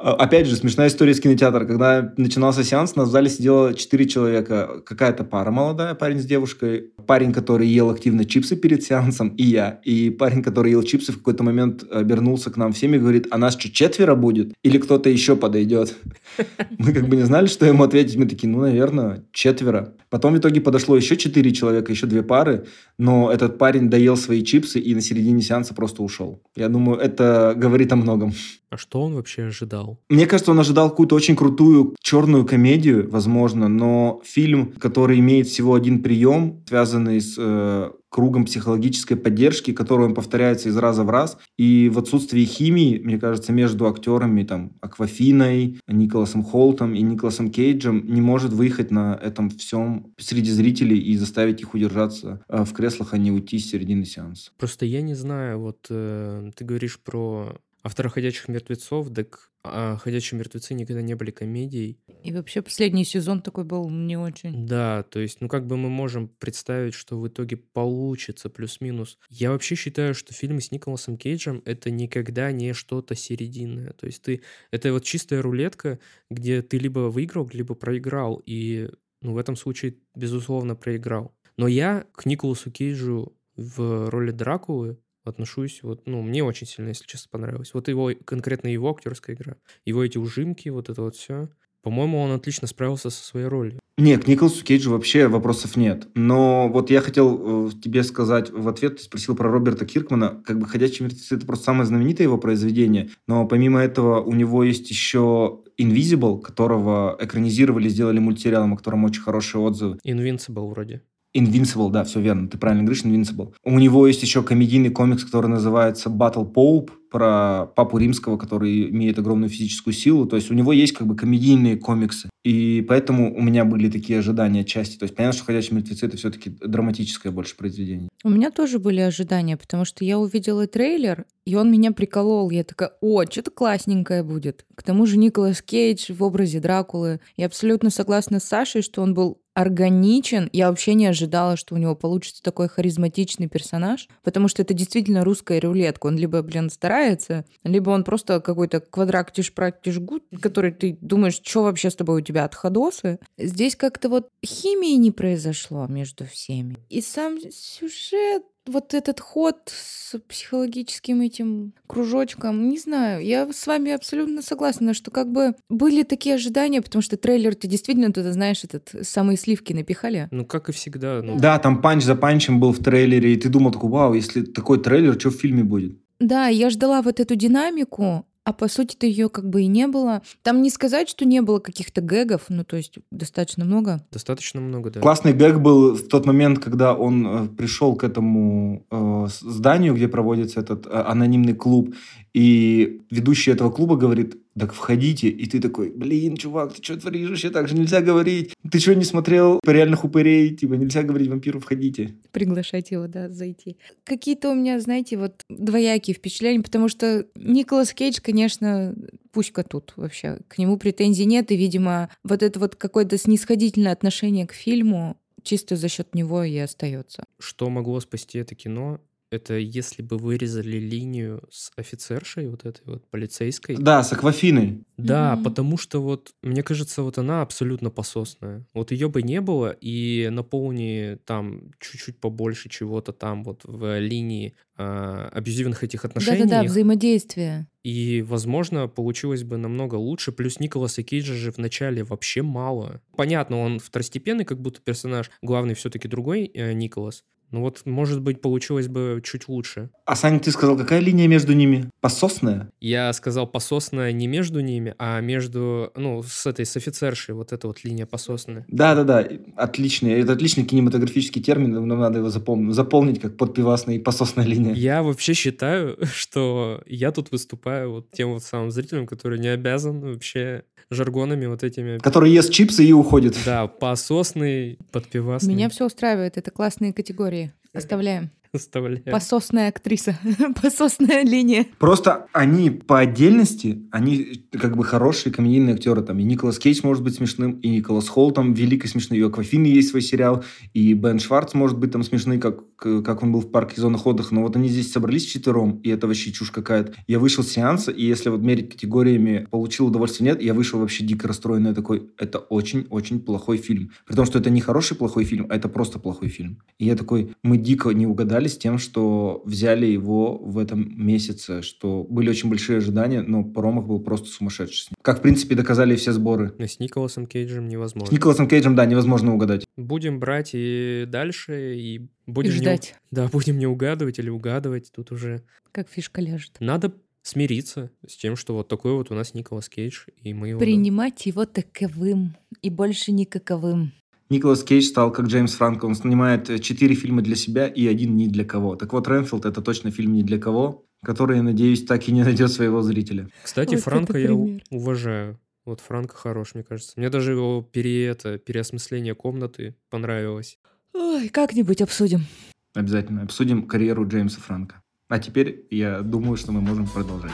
[0.00, 1.64] А, Опять же, смешная история с кинотеатра.
[1.64, 4.80] Когда начинался сеанс, нас в зале сидело 4 человека.
[4.84, 6.92] Какая-то пара молодая, парень с девушкой.
[7.06, 9.80] Парень, который ел активно чипсы перед сеансом, и я.
[9.84, 13.38] И парень, который ел чипсы, в какой-то момент обернулся к нам всем и говорит, а
[13.38, 14.52] нас что, четверо будет?
[14.62, 15.96] Или кто-то еще подойдет?
[16.78, 18.16] Мы как бы не знали, что ему ответить.
[18.16, 19.94] Мы такие, ну, наверное, четверо.
[20.10, 22.66] Потом в итоге подошло еще четыре человека, еще две пары.
[22.98, 26.42] Но этот парень доел свои чипсы и на середине сеанса просто ушел.
[26.56, 28.32] Я думаю, это говорит о многом.
[28.70, 29.98] А что он вообще ожидал?
[30.10, 35.74] Мне кажется, он ожидал какую-то очень крутую черную комедию, возможно, но фильм, который имеет всего
[35.74, 41.38] один прием, связанный с э, кругом психологической поддержки, который он повторяется из раза в раз.
[41.56, 48.04] И в отсутствии химии, мне кажется, между актерами, там, Аквафиной, Николасом Холтом и Николасом Кейджем
[48.06, 53.14] не может выехать на этом всем среди зрителей и заставить их удержаться э, в креслах,
[53.14, 54.50] а не уйти с середины сеанса.
[54.58, 60.38] Просто я не знаю, вот э, ты говоришь про автора «Ходячих мертвецов», так а «Ходячие
[60.38, 61.98] мертвецы» никогда не были комедией.
[62.22, 64.66] И вообще последний сезон такой был не очень.
[64.66, 69.18] Да, то есть, ну как бы мы можем представить, что в итоге получится плюс-минус.
[69.30, 73.92] Я вообще считаю, что фильмы с Николасом Кейджем это никогда не что-то серединное.
[73.92, 75.98] То есть ты это вот чистая рулетка,
[76.30, 78.42] где ты либо выиграл, либо проиграл.
[78.44, 78.90] И
[79.22, 81.34] ну, в этом случае, безусловно, проиграл.
[81.56, 87.06] Но я к Николасу Кейджу в роли Дракулы отношусь, вот, ну, мне очень сильно, если
[87.06, 87.74] честно, понравилось.
[87.74, 91.48] Вот его, конкретно его актерская игра, его эти ужимки, вот это вот все.
[91.82, 93.78] По-моему, он отлично справился со своей ролью.
[93.96, 96.08] Нет, к Николасу Кейджу вообще вопросов нет.
[96.14, 100.42] Но вот я хотел э, тебе сказать в ответ, ты спросил про Роберта Киркмана.
[100.44, 103.10] Как бы «Ходячие мертвецы»— это просто самое знаменитое его произведение.
[103.26, 109.22] Но помимо этого у него есть еще Invisible, которого экранизировали, сделали мультсериалом, о котором очень
[109.22, 109.98] хорошие отзывы.
[110.04, 111.02] Invincible вроде.
[111.38, 113.52] Invincible, да, все верно, ты правильно говоришь, Invincible.
[113.64, 119.18] У него есть еще комедийный комикс, который называется Battle Pope, про папу римского, который имеет
[119.18, 120.26] огромную физическую силу.
[120.26, 122.28] То есть у него есть как бы комедийные комиксы.
[122.44, 124.96] И поэтому у меня были такие ожидания части.
[124.96, 128.08] То есть понятно, что «Ходячие мертвецы»— это все-таки драматическое больше произведение.
[128.24, 132.50] У меня тоже были ожидания, потому что я увидела трейлер, и он меня приколол.
[132.50, 134.64] Я такая, о, что-то классненькое будет.
[134.74, 137.20] К тому же Николас Кейдж в образе Дракулы.
[137.36, 140.48] Я абсолютно согласна с Сашей, что он был органичен.
[140.52, 145.24] Я вообще не ожидала, что у него получится такой харизматичный персонаж, потому что это действительно
[145.24, 146.06] русская рулетка.
[146.06, 151.96] Он либо, блин, старается, либо он просто какой-то квадрактиш-практиш-гуд, который ты думаешь, что вообще с
[151.96, 153.18] тобой у тебя отходосы.
[153.36, 156.76] Здесь как-то вот химии не произошло между всеми.
[156.88, 163.92] И сам сюжет вот этот ход с психологическим этим кружочком, не знаю, я с вами
[163.92, 168.64] абсолютно согласна, что как бы были такие ожидания, потому что трейлер ты действительно туда, знаешь,
[168.64, 170.28] этот самые сливки напихали.
[170.30, 171.22] Ну, как и всегда.
[171.22, 171.38] Ну...
[171.38, 174.82] Да, там панч за панчем был в трейлере, и ты думал такой, вау, если такой
[174.82, 175.98] трейлер, что в фильме будет?
[176.20, 180.22] Да, я ждала вот эту динамику, а по сути-то ее как бы и не было.
[180.42, 184.02] Там не сказать, что не было каких-то гэгов, ну то есть достаточно много.
[184.10, 185.00] Достаточно много, да.
[185.00, 190.08] Классный гэг был в тот момент, когда он э, пришел к этому э, зданию, где
[190.08, 191.94] проводится этот э, анонимный клуб,
[192.34, 195.28] и ведущий этого клуба говорит, так входите.
[195.28, 197.50] И ты такой, блин, чувак, ты что творишь вообще?
[197.50, 198.54] Так же нельзя говорить.
[198.70, 200.54] Ты что, не смотрел реальных упырей?
[200.54, 202.16] Типа, нельзя говорить вампиру, входите.
[202.32, 203.76] Приглашать его, да, зайти.
[204.04, 208.94] Какие-то у меня, знаете, вот двоякие впечатления, потому что Николас Кейдж, конечно,
[209.32, 210.40] пуська тут вообще.
[210.48, 215.76] К нему претензий нет, и, видимо, вот это вот какое-то снисходительное отношение к фильму чисто
[215.76, 217.24] за счет него и остается.
[217.38, 219.00] Что могло спасти это кино?
[219.30, 223.76] Это если бы вырезали линию с офицершей, вот этой вот полицейской.
[223.76, 224.84] Да, с Аквафиной.
[224.96, 225.42] Да, mm-hmm.
[225.44, 228.66] потому что вот, мне кажется, вот она абсолютно пососная.
[228.72, 234.54] Вот ее бы не было, и наполни там чуть-чуть побольше чего-то там вот в линии
[234.78, 236.44] э, абьюзивных этих отношений.
[236.44, 237.68] Да-да-да, взаимодействие.
[237.84, 240.32] И, возможно, получилось бы намного лучше.
[240.32, 243.00] Плюс Николаса Кейджа же в начале вообще мало.
[243.16, 247.24] Понятно, он второстепенный как будто персонаж, главный все-таки другой э, Николас.
[247.50, 249.90] Ну вот, может быть, получилось бы чуть лучше.
[250.04, 251.88] А, Саня, ты сказал, какая линия между ними?
[252.00, 252.70] Пососная?
[252.80, 257.66] Я сказал пососная не между ними, а между, ну, с этой, с офицершей, вот эта
[257.66, 258.64] вот линия пососная.
[258.68, 260.12] Да-да-да, отличный.
[260.20, 264.74] Это отличный кинематографический термин, нам надо его запомнить, заполнить как подпивасная и пососная линия.
[264.74, 270.00] Я вообще считаю, что я тут выступаю вот тем вот самым зрителем, который не обязан
[270.00, 271.98] вообще жаргонами вот этими.
[271.98, 273.36] Который ест чипсы и уходит.
[273.44, 275.54] Да, пососный, подпивасный.
[275.54, 277.37] Меня все устраивает, это классные категории.
[277.78, 278.30] Оставляем.
[278.52, 279.02] Оставляем.
[279.04, 280.18] Пососная актриса,
[280.62, 281.66] пососная линия.
[281.78, 286.02] Просто они по отдельности, они как бы хорошие комедийные актеры.
[286.02, 289.28] Там и Николас Кейдж может быть смешным, и Николас Холл там великий смешный, и у
[289.28, 293.40] Аквафины есть свой сериал, и Бен Шварц может быть там смешный, как, как он был
[293.40, 294.34] в парке зонах отдыха.
[294.34, 296.94] Но вот они здесь собрались четвером, и это вообще чушь какая-то.
[297.06, 301.04] Я вышел с сеанса, и если вот мерить категориями, получил удовольствие, нет, я вышел вообще
[301.04, 303.90] дико расстроенный такой, это очень-очень плохой фильм.
[304.06, 306.62] При том, что это не хороший плохой фильм, а это просто плохой фильм.
[306.78, 311.62] И я такой, мы дико не угадали с тем, что взяли его в этом месяце,
[311.62, 314.92] что были очень большие ожидания, но промах был просто сумасшедший.
[315.02, 316.54] Как, в принципе, доказали все сборы.
[316.58, 318.10] Но с Николасом Кейджем невозможно.
[318.10, 319.64] С Николасом Кейджем, да, невозможно угадать.
[319.76, 322.50] Будем брать и дальше, и будем...
[322.50, 322.94] И ждать.
[323.10, 325.42] Не, да, будем не угадывать или угадывать, тут уже...
[325.72, 326.56] Как фишка ляжет.
[326.60, 330.60] Надо смириться с тем, что вот такой вот у нас Николас Кейдж, и мы его...
[330.60, 333.92] Принимать его таковым и больше никаковым.
[334.30, 335.86] Николас Кейдж стал как Джеймс Франко.
[335.86, 338.76] Он снимает э, четыре фильма для себя и один не для кого.
[338.76, 342.22] Так вот, Рэнфилд— это точно фильм не для кого, который, я надеюсь, так и не
[342.22, 343.28] найдет своего зрителя.
[343.42, 344.34] Кстати, вот Франко я
[344.70, 345.38] уважаю.
[345.64, 346.92] Вот Франко хорош, мне кажется.
[346.96, 350.58] Мне даже его пере, это, переосмысление комнаты понравилось.
[350.92, 352.26] Ой, как-нибудь обсудим.
[352.74, 353.22] Обязательно.
[353.22, 354.82] Обсудим карьеру Джеймса Франка.
[355.08, 357.32] А теперь я думаю, что мы можем продолжать.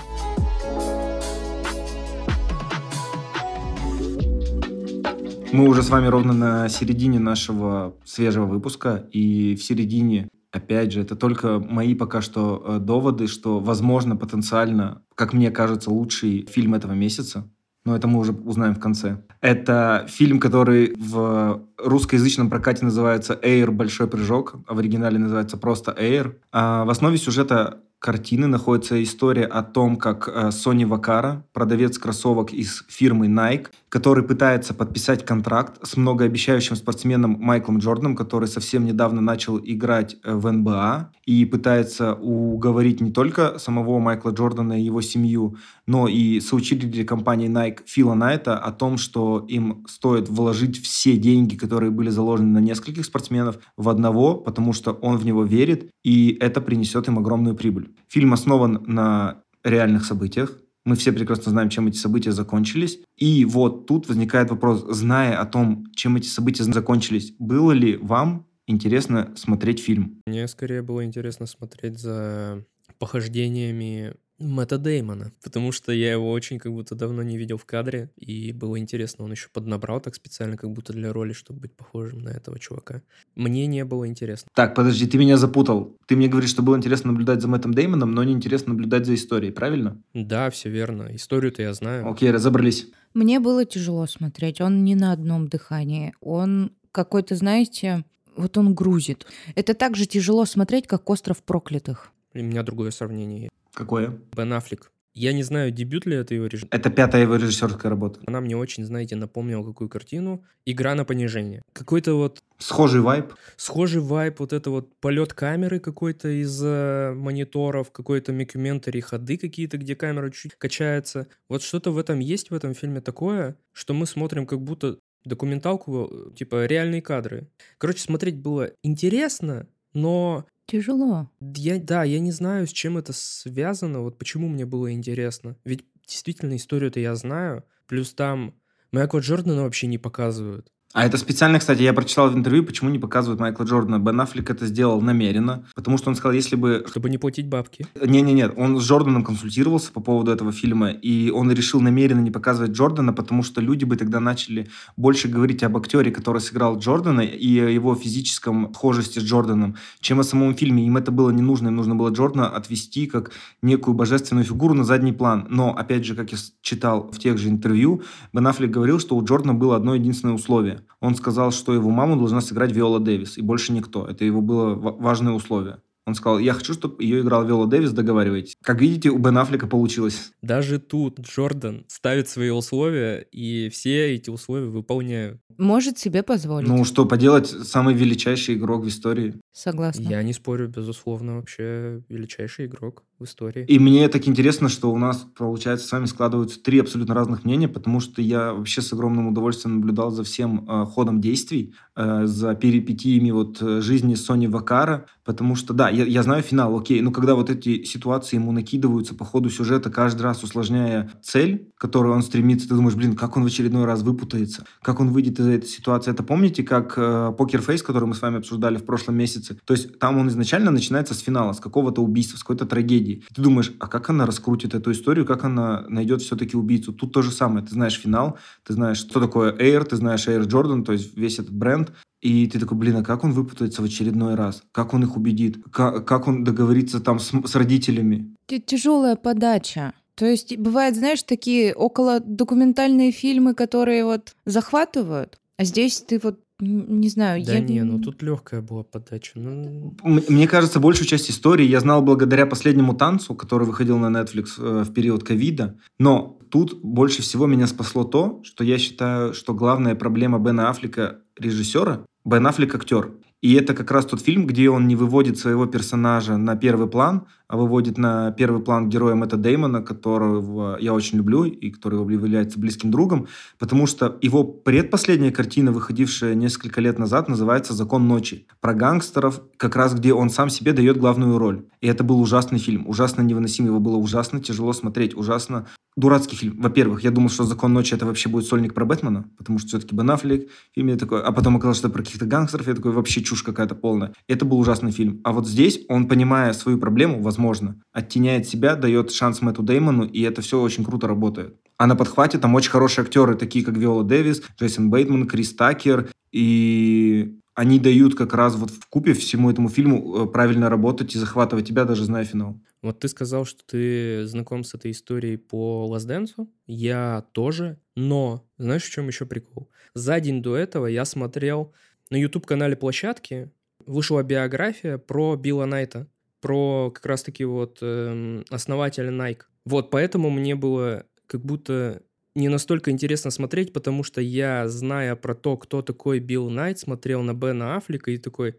[5.55, 11.01] Мы уже с вами ровно на середине нашего свежего выпуска, и в середине, опять же,
[11.01, 16.75] это только мои пока что э, доводы, что, возможно, потенциально, как мне кажется, лучший фильм
[16.75, 17.49] этого месяца,
[17.85, 19.19] но это мы уже узнаем в конце.
[19.40, 23.71] Это фильм, который в русскоязычном прокате называется «Эйр.
[23.71, 26.37] Большой прыжок», а в оригинале называется просто «Эйр».
[26.51, 32.53] А в основе сюжета картины находится история о том, как э, Сони Вакара, продавец кроссовок
[32.53, 39.23] из фирмы Nike, который пытается подписать контракт с многообещающим спортсменом Майклом Джорданом, который совсем недавно
[39.23, 45.01] начал играть э, в НБА и пытается уговорить не только самого Майкла Джордана и его
[45.01, 51.16] семью но и соучредителя компании Nike Фила Найта о том, что им стоит вложить все
[51.16, 55.90] деньги, которые были заложены на нескольких спортсменов, в одного, потому что он в него верит,
[56.03, 57.90] и это принесет им огромную прибыль.
[58.09, 60.59] Фильм основан на реальных событиях.
[60.85, 62.99] Мы все прекрасно знаем, чем эти события закончились.
[63.16, 68.47] И вот тут возникает вопрос, зная о том, чем эти события закончились, было ли вам
[68.66, 70.20] интересно смотреть фильм?
[70.27, 72.64] Мне скорее было интересно смотреть за
[72.99, 78.11] похождениями Мэтта Деймона, потому что я его очень как будто давно не видел в кадре,
[78.16, 82.20] и было интересно, он еще поднабрал так специально, как будто для роли, чтобы быть похожим
[82.20, 83.03] на этого чувака.
[83.37, 84.51] Мне не было интересно.
[84.55, 85.97] Так, подожди, ты меня запутал.
[86.07, 89.14] Ты мне говоришь, что было интересно наблюдать за Мэттом Деймоном, но не интересно наблюдать за
[89.14, 90.03] историей, правильно?
[90.14, 91.09] Да, все верно.
[91.14, 92.11] Историю-то я знаю.
[92.11, 92.88] Окей, разобрались.
[93.14, 94.61] Мне было тяжело смотреть.
[94.61, 96.14] Он не на одном дыхании.
[96.20, 98.05] Он какой-то, знаете,
[98.37, 99.27] вот он грузит.
[99.55, 102.11] Это так же тяжело смотреть, как «Остров проклятых».
[102.35, 103.49] У меня другое сравнение.
[103.75, 104.19] Какое?
[104.37, 104.91] Бен Аффлек.
[105.17, 106.69] Я не знаю, дебют ли это его режиссер.
[106.73, 108.19] Это пятая его режиссерская работа.
[108.27, 110.45] Она мне очень, знаете, напомнила какую картину.
[110.67, 111.63] Игра на понижение.
[111.73, 112.43] Какой-то вот...
[112.59, 113.33] Схожий вайп.
[113.57, 119.79] Схожий вайп, вот это вот полет камеры какой-то из э, мониторов, какой-то микюментари, ходы какие-то,
[119.79, 121.29] где камера чуть качается.
[121.49, 126.11] Вот что-то в этом есть в этом фильме такое, что мы смотрим как будто документалку,
[126.11, 127.49] э, типа реальные кадры.
[127.79, 131.31] Короче, смотреть было интересно, но Тяжело.
[131.40, 135.57] я, да, я не знаю, с чем это связано, вот почему мне было интересно.
[135.64, 138.55] Ведь действительно историю-то я знаю, плюс там
[138.92, 140.70] Майкла Джордана вообще не показывают.
[140.94, 143.98] А это специально, кстати, я прочитал в интервью, почему не показывают Майкла Джордана.
[143.98, 146.87] Бен Аффлек это сделал намеренно, потому что он сказал, если бы...
[146.88, 147.88] Чтобы не платить бабки.
[148.00, 152.70] Не-не-нет, он с Джорданом консультировался по поводу этого фильма, и он решил намеренно не показывать
[152.70, 157.59] Джордана, потому что люди бы тогда начали больше говорить об актере, который сыграл Джордана, и
[157.59, 160.87] о его физическом схожести с Джорданом, чем о самом фильме.
[160.87, 164.85] Им это было не нужно, им нужно было Джордана отвести как некую божественную фигуру на
[164.85, 165.48] задний план.
[165.50, 168.02] Но, опять же, как я читал в тех же интервью,
[168.33, 172.16] Бен Аффлек говорил, что у Джордана было одно единственное условие– он сказал, что его маму
[172.16, 174.07] должна сыграть Виола Дэвис, и больше никто.
[174.07, 175.79] Это его было важное условие.
[176.07, 178.57] Он сказал, я хочу, чтобы ее играл Виола Дэвис, договаривайтесь.
[178.62, 180.33] Как видите, у Бен Аффлека получилось.
[180.42, 185.40] Даже тут Джордан ставит свои условия, и все эти условия выполняют.
[185.57, 186.68] Может себе позволить.
[186.68, 189.40] Ну, что поделать, самый величайший игрок в истории.
[189.53, 190.03] Согласна.
[190.03, 193.65] Я не спорю, безусловно, вообще величайший игрок в истории.
[193.67, 197.69] И мне так интересно, что у нас, получается, с вами складываются три абсолютно разных мнения,
[197.69, 202.55] потому что я вообще с огромным удовольствием наблюдал за всем э, ходом действий, э, за
[202.55, 207.11] перипетиями вот э, жизни Сони Вакара, потому что, да, я, я знаю финал, окей, но
[207.11, 212.13] когда вот эти ситуации ему накидываются по ходу сюжета, каждый раз усложняя цель, к которой
[212.13, 215.47] он стремится, ты думаешь, блин, как он в очередной раз выпутается, как он выйдет из
[215.47, 216.11] этой ситуации.
[216.11, 219.57] Это помните, как э, покер-фейс, который мы с вами обсуждали в прошлом месяце?
[219.65, 223.13] То есть там он изначально начинается с финала, с какого-то убийства, с какой-то трагедии.
[223.35, 226.92] Ты думаешь, а как она раскрутит эту историю, как она найдет все-таки убийцу?
[226.92, 227.64] Тут то же самое.
[227.64, 231.38] Ты знаешь финал, ты знаешь, что такое Air, ты знаешь Air Jordan, то есть весь
[231.38, 234.62] этот бренд, и ты такой, блин, а как он выпутается в очередной раз?
[234.72, 235.59] Как он их убедит?
[235.70, 238.35] Как, как он договорится там с, с родителями?
[238.46, 239.92] Тяжелая подача.
[240.14, 246.40] То есть бывает, знаешь, такие около документальные фильмы, которые вот захватывают, а здесь ты вот
[246.61, 247.61] не знаю, Да я...
[247.61, 249.33] не, ну тут легкая была подача.
[249.35, 254.55] Ну, Мне кажется, большую часть истории я знал благодаря последнему танцу, который выходил на Netflix
[254.59, 255.79] э, в период ковида.
[255.99, 261.21] Но тут больше всего меня спасло то, что я считаю, что главная проблема Бена Аффлека
[261.37, 263.12] режиссера, Бен Аффлек актер.
[263.44, 267.26] И это как раз тот фильм, где он не выводит своего персонажа на первый план,
[267.46, 272.59] а выводит на первый план героя Мэтта Деймона, которого я очень люблю и который является
[272.59, 273.28] близким другом,
[273.59, 278.46] потому что его предпоследняя картина, выходившая несколько лет назад, называется «Закон ночи».
[278.62, 281.66] Про гангстеров, как раз где он сам себе дает главную роль.
[281.83, 286.61] И это был ужасный фильм, ужасно невыносим, его было ужасно тяжело смотреть, ужасно дурацкий фильм.
[286.61, 289.94] Во-первых, я думал, что «Закон ночи» это вообще будет сольник про Бэтмена, потому что все-таки
[289.94, 292.92] Бен Аффлек в фильме такой, а потом оказалось, что это про каких-то гангстеров, я такой,
[292.92, 294.12] вообще чушь какая-то полная.
[294.26, 295.20] Это был ужасный фильм.
[295.24, 300.20] А вот здесь он, понимая свою проблему, возможно, оттеняет себя, дает шанс Мэтту Деймону, и
[300.22, 301.57] это все очень круто работает.
[301.76, 306.11] А на подхвате там очень хорошие актеры, такие как Виола Дэвис, Джейсон Бейтман, Крис Такер,
[306.33, 311.19] и они дают как раз вот в купе всему этому фильму э, правильно работать и
[311.19, 312.61] захватывать тебя, даже зная финал.
[312.83, 316.51] Вот ты сказал, что ты знаком с этой историей по Лазденсу.
[316.67, 317.79] Я тоже.
[317.97, 319.71] Но знаешь, в чем еще прикол?
[319.95, 321.73] За день до этого я смотрел
[322.11, 323.51] на YouTube-канале площадки
[323.87, 326.09] вышла биография про Билла Найта,
[326.40, 329.43] про как раз-таки вот эм, основателя Nike.
[329.64, 332.03] Вот поэтому мне было как будто
[332.35, 337.22] не настолько интересно смотреть, потому что я, зная про то, кто такой Билл Найт, смотрел
[337.22, 338.57] на Бена Аффлека и такой,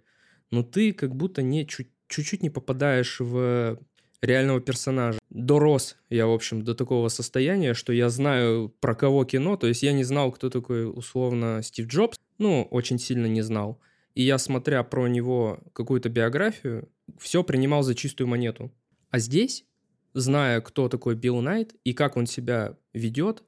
[0.52, 3.80] ну ты как будто не чуть- чуть-чуть не попадаешь в
[4.22, 5.20] реального персонажа.
[5.30, 9.84] дорос я, в общем, до такого состояния, что я знаю про кого кино, то есть
[9.84, 13.80] я не знал, кто такой условно Стив Джобс, ну, очень сильно не знал.
[14.14, 18.72] И я, смотря про него какую-то биографию, все принимал за чистую монету.
[19.10, 19.66] А здесь,
[20.14, 23.44] зная, кто такой Билл Найт и как он себя ведет,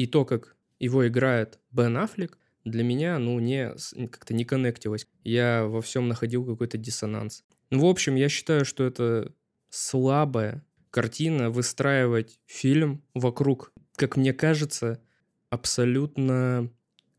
[0.00, 3.74] и то, как его играет Бен Аффлек, для меня, ну, не,
[4.08, 5.06] как-то не коннектилось.
[5.24, 7.44] Я во всем находил какой-то диссонанс.
[7.68, 9.34] Ну, в общем, я считаю, что это
[9.68, 15.02] слабая картина выстраивать фильм вокруг, как мне кажется,
[15.50, 16.70] абсолютно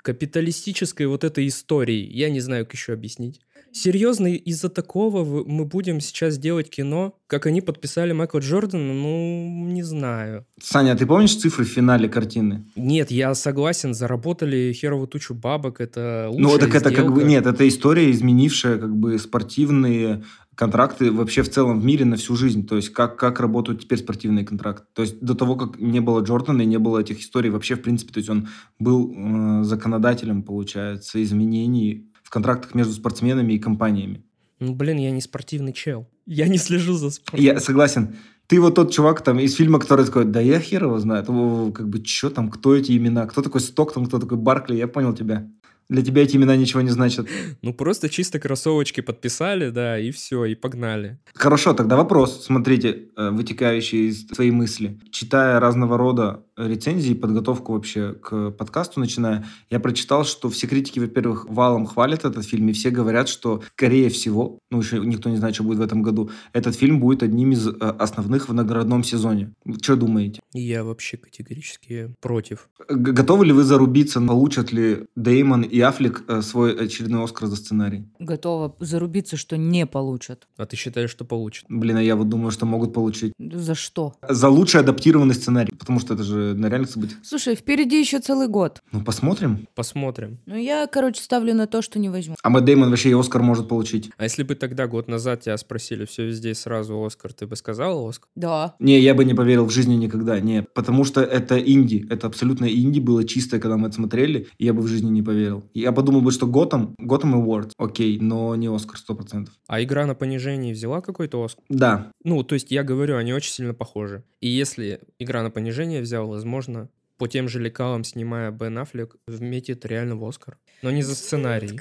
[0.02, 2.08] капиталистической вот этой истории.
[2.12, 3.42] Я не знаю, как еще объяснить.
[3.74, 9.82] Серьезно, из-за такого мы будем сейчас делать кино, как они подписали Майкла Джордана, ну, не
[9.82, 10.46] знаю.
[10.62, 12.66] Саня, а ты помнишь цифры в финале картины?
[12.76, 17.02] Нет, я согласен, заработали херовую тучу бабок, это лучшая Ну, так это сделка.
[17.02, 20.24] как бы, нет, это история, изменившая как бы спортивные
[20.62, 22.68] контракты вообще в целом в мире на всю жизнь.
[22.68, 24.86] То есть как, как работают теперь спортивные контракты.
[24.94, 27.82] То есть до того, как не было Джордана и не было этих историй вообще, в
[27.82, 28.48] принципе, то есть он
[28.78, 34.24] был э, законодателем, получается, изменений в контрактах между спортсменами и компаниями.
[34.60, 36.08] Ну, блин, я не спортивный чел.
[36.28, 37.44] Я не слежу за спортом.
[37.44, 38.16] Я согласен.
[38.46, 41.26] Ты вот тот чувак там из фильма, который такой, да я хер его знаю.
[41.74, 43.26] Как бы, что там, кто эти имена?
[43.26, 44.76] Кто такой Стоктон, кто такой Баркли?
[44.76, 45.50] Я понял тебя.
[45.92, 47.28] Для тебя эти имена ничего не значат.
[47.62, 51.20] Ну, просто чисто кроссовочки подписали, да, и все, и погнали.
[51.34, 54.98] Хорошо, тогда вопрос, смотрите, э, вытекающий из твоей мысли.
[55.12, 61.46] Читая разного рода рецензии, подготовку вообще к подкасту начиная, я прочитал, что все критики, во-первых,
[61.50, 65.56] валом хвалят этот фильм, и все говорят, что, скорее всего, ну, еще никто не знает,
[65.56, 69.54] что будет в этом году, этот фильм будет одним из э, основных в наградном сезоне.
[69.82, 70.42] Что думаете?
[70.54, 72.70] Я вообще категорически против.
[72.90, 77.56] Г готовы ли вы зарубиться, получат ли Деймон и Аффлек э, свой очередной Оскар за
[77.56, 78.06] сценарий?
[78.20, 80.48] Готова зарубиться, что не получат.
[80.58, 81.66] А ты считаешь, что получат?
[81.70, 83.34] Блин, а я вот думаю, что могут получить.
[83.40, 84.16] За что?
[84.28, 87.20] За лучший адаптированный сценарий, потому что это же на реальных событиях.
[87.24, 88.82] Слушай, впереди еще целый год.
[88.92, 89.68] Ну, посмотрим.
[89.76, 90.40] Посмотрим.
[90.46, 92.36] Ну, я, короче, ставлю на то, что не возьму.
[92.42, 94.10] А Мэтт Дэймон вообще и Оскар может получить.
[94.18, 98.08] А если бы тогда, год назад, тебя спросили, все везде сразу Оскар, ты бы сказал
[98.08, 98.30] Оскар?
[98.36, 98.76] Да.
[98.80, 100.64] Не, я бы не поверил в жизни никогда, не.
[100.64, 104.74] Потому что это инди, это абсолютно инди было чистое, когда мы это смотрели, и я
[104.74, 105.64] бы в жизни не поверил.
[105.74, 109.54] Я подумал бы, что Готэм, Готэм Award, окей, но не Оскар, сто процентов.
[109.68, 111.64] А игра на понижении взяла какой-то Оскар?
[111.70, 112.12] Да.
[112.24, 114.24] Ну, то есть я говорю, они очень сильно похожи.
[114.40, 119.86] И если игра на понижение взял, возможно, по тем же лекалам, снимая Бен Аффлек, вметит
[119.86, 120.58] реально в Оскар.
[120.82, 121.80] Но не за сценарий.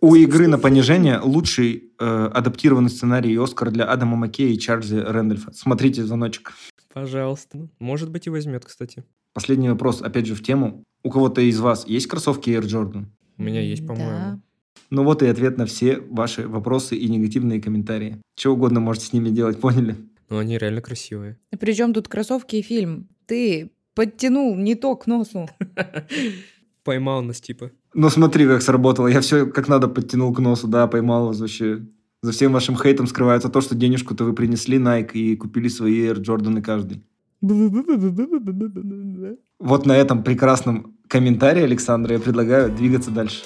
[0.00, 5.04] У игры на понижение лучший э, адаптированный сценарий и Оскар для Адама Маккея и Чарльза
[5.04, 5.52] Рэндольфа.
[5.52, 6.52] Смотрите звоночек.
[6.92, 7.68] Пожалуйста.
[7.78, 9.04] Может быть и возьмет, кстати.
[9.32, 10.84] Последний вопрос, опять же, в тему.
[11.02, 13.06] У кого-то из вас есть кроссовки Air Jordan?
[13.38, 14.10] У меня есть, по-моему.
[14.10, 14.40] Да.
[14.90, 18.20] Ну вот и ответ на все ваши вопросы и негативные комментарии.
[18.38, 19.96] Что угодно можете с ними делать, поняли?
[20.32, 21.36] Ну, они реально красивые.
[21.60, 23.06] Причем тут кроссовки и фильм?
[23.26, 25.46] Ты подтянул не то к носу.
[26.84, 27.70] Поймал нас, типа.
[27.92, 29.08] Ну, смотри, как сработало.
[29.08, 31.82] Я все как надо подтянул к носу, да, поймал вас вообще.
[32.22, 36.22] За всем вашим хейтом скрывается то, что денежку-то вы принесли Nike и купили свои Air
[36.22, 37.02] Jordan каждый.
[39.58, 43.44] Вот на этом прекрасном комментарии, Александра, я предлагаю двигаться дальше.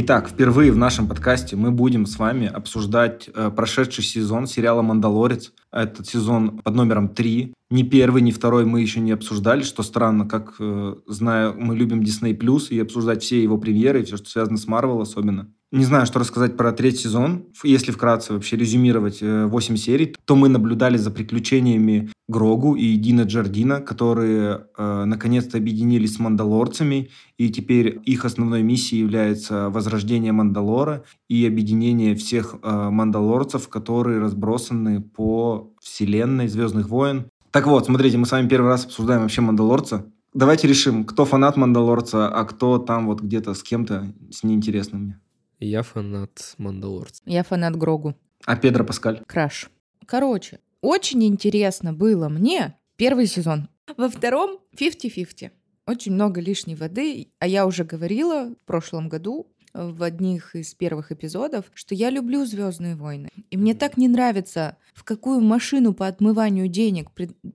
[0.00, 5.52] Итак, впервые в нашем подкасте мы будем с вами обсуждать э, прошедший сезон сериала «Мандалорец».
[5.72, 7.52] Этот сезон под номером 3.
[7.70, 12.00] Ни первый, ни второй мы еще не обсуждали, что странно, как, э, знаю, мы любим
[12.00, 12.32] Disney+,
[12.70, 15.52] и обсуждать все его премьеры, и все, что связано с Marvel особенно.
[15.70, 17.44] Не знаю, что рассказать про третий сезон.
[17.62, 23.22] Если вкратце вообще резюмировать 8 э, серий, то мы наблюдали за приключениями Грогу и Дина
[23.22, 31.04] Джардина, которые э, наконец-то объединились с мандалорцами, и теперь их основной миссией является возрождение Мандалора
[31.28, 37.30] и объединение всех э, мандалорцев, которые разбросаны по вселенной Звездных войн.
[37.50, 40.04] Так вот, смотрите, мы с вами первый раз обсуждаем вообще Мандалорца.
[40.34, 45.18] Давайте решим, кто фанат Мандалорца, а кто там вот где-то с кем-то, с неинтересными.
[45.58, 47.22] Я фанат Мандалорца.
[47.24, 48.14] Я фанат Грогу.
[48.44, 49.22] А Педро Паскаль?
[49.26, 49.70] Краш.
[50.06, 53.68] Короче, очень интересно было мне первый сезон.
[53.96, 55.50] Во втором 50-50.
[55.86, 57.32] Очень много лишней воды.
[57.38, 62.44] А я уже говорила в прошлом году в одних из первых эпизодов, что я люблю
[62.44, 63.28] Звездные войны.
[63.50, 67.10] И мне так не нравится, в какую машину по отмыванию денег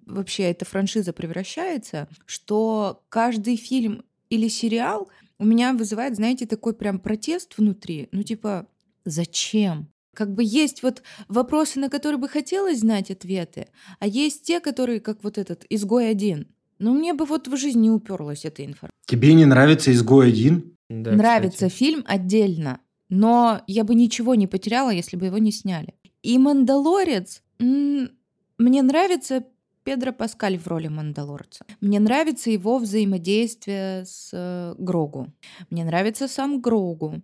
[0.05, 5.09] вообще эта франшиза превращается, что каждый фильм или сериал
[5.39, 8.09] у меня вызывает, знаете, такой прям протест внутри.
[8.11, 8.67] Ну, типа,
[9.05, 9.89] зачем?
[10.15, 13.67] Как бы есть вот вопросы, на которые бы хотелось знать ответы,
[13.99, 16.47] а есть те, которые, как вот этот «Изгой один».
[16.79, 18.91] Но мне бы вот в жизни не уперлась эта информация.
[19.05, 20.72] Тебе не нравится «Изгой один»?
[20.89, 21.73] Да, нравится кстати.
[21.73, 22.79] фильм отдельно,
[23.09, 25.93] но я бы ничего не потеряла, если бы его не сняли.
[26.21, 29.45] И «Мандалорец», мне нравится
[29.83, 31.65] Педро Паскаль в роли Мандалорца.
[31.81, 35.33] Мне нравится его взаимодействие с э, Грогу.
[35.69, 37.21] Мне нравится сам Грогу.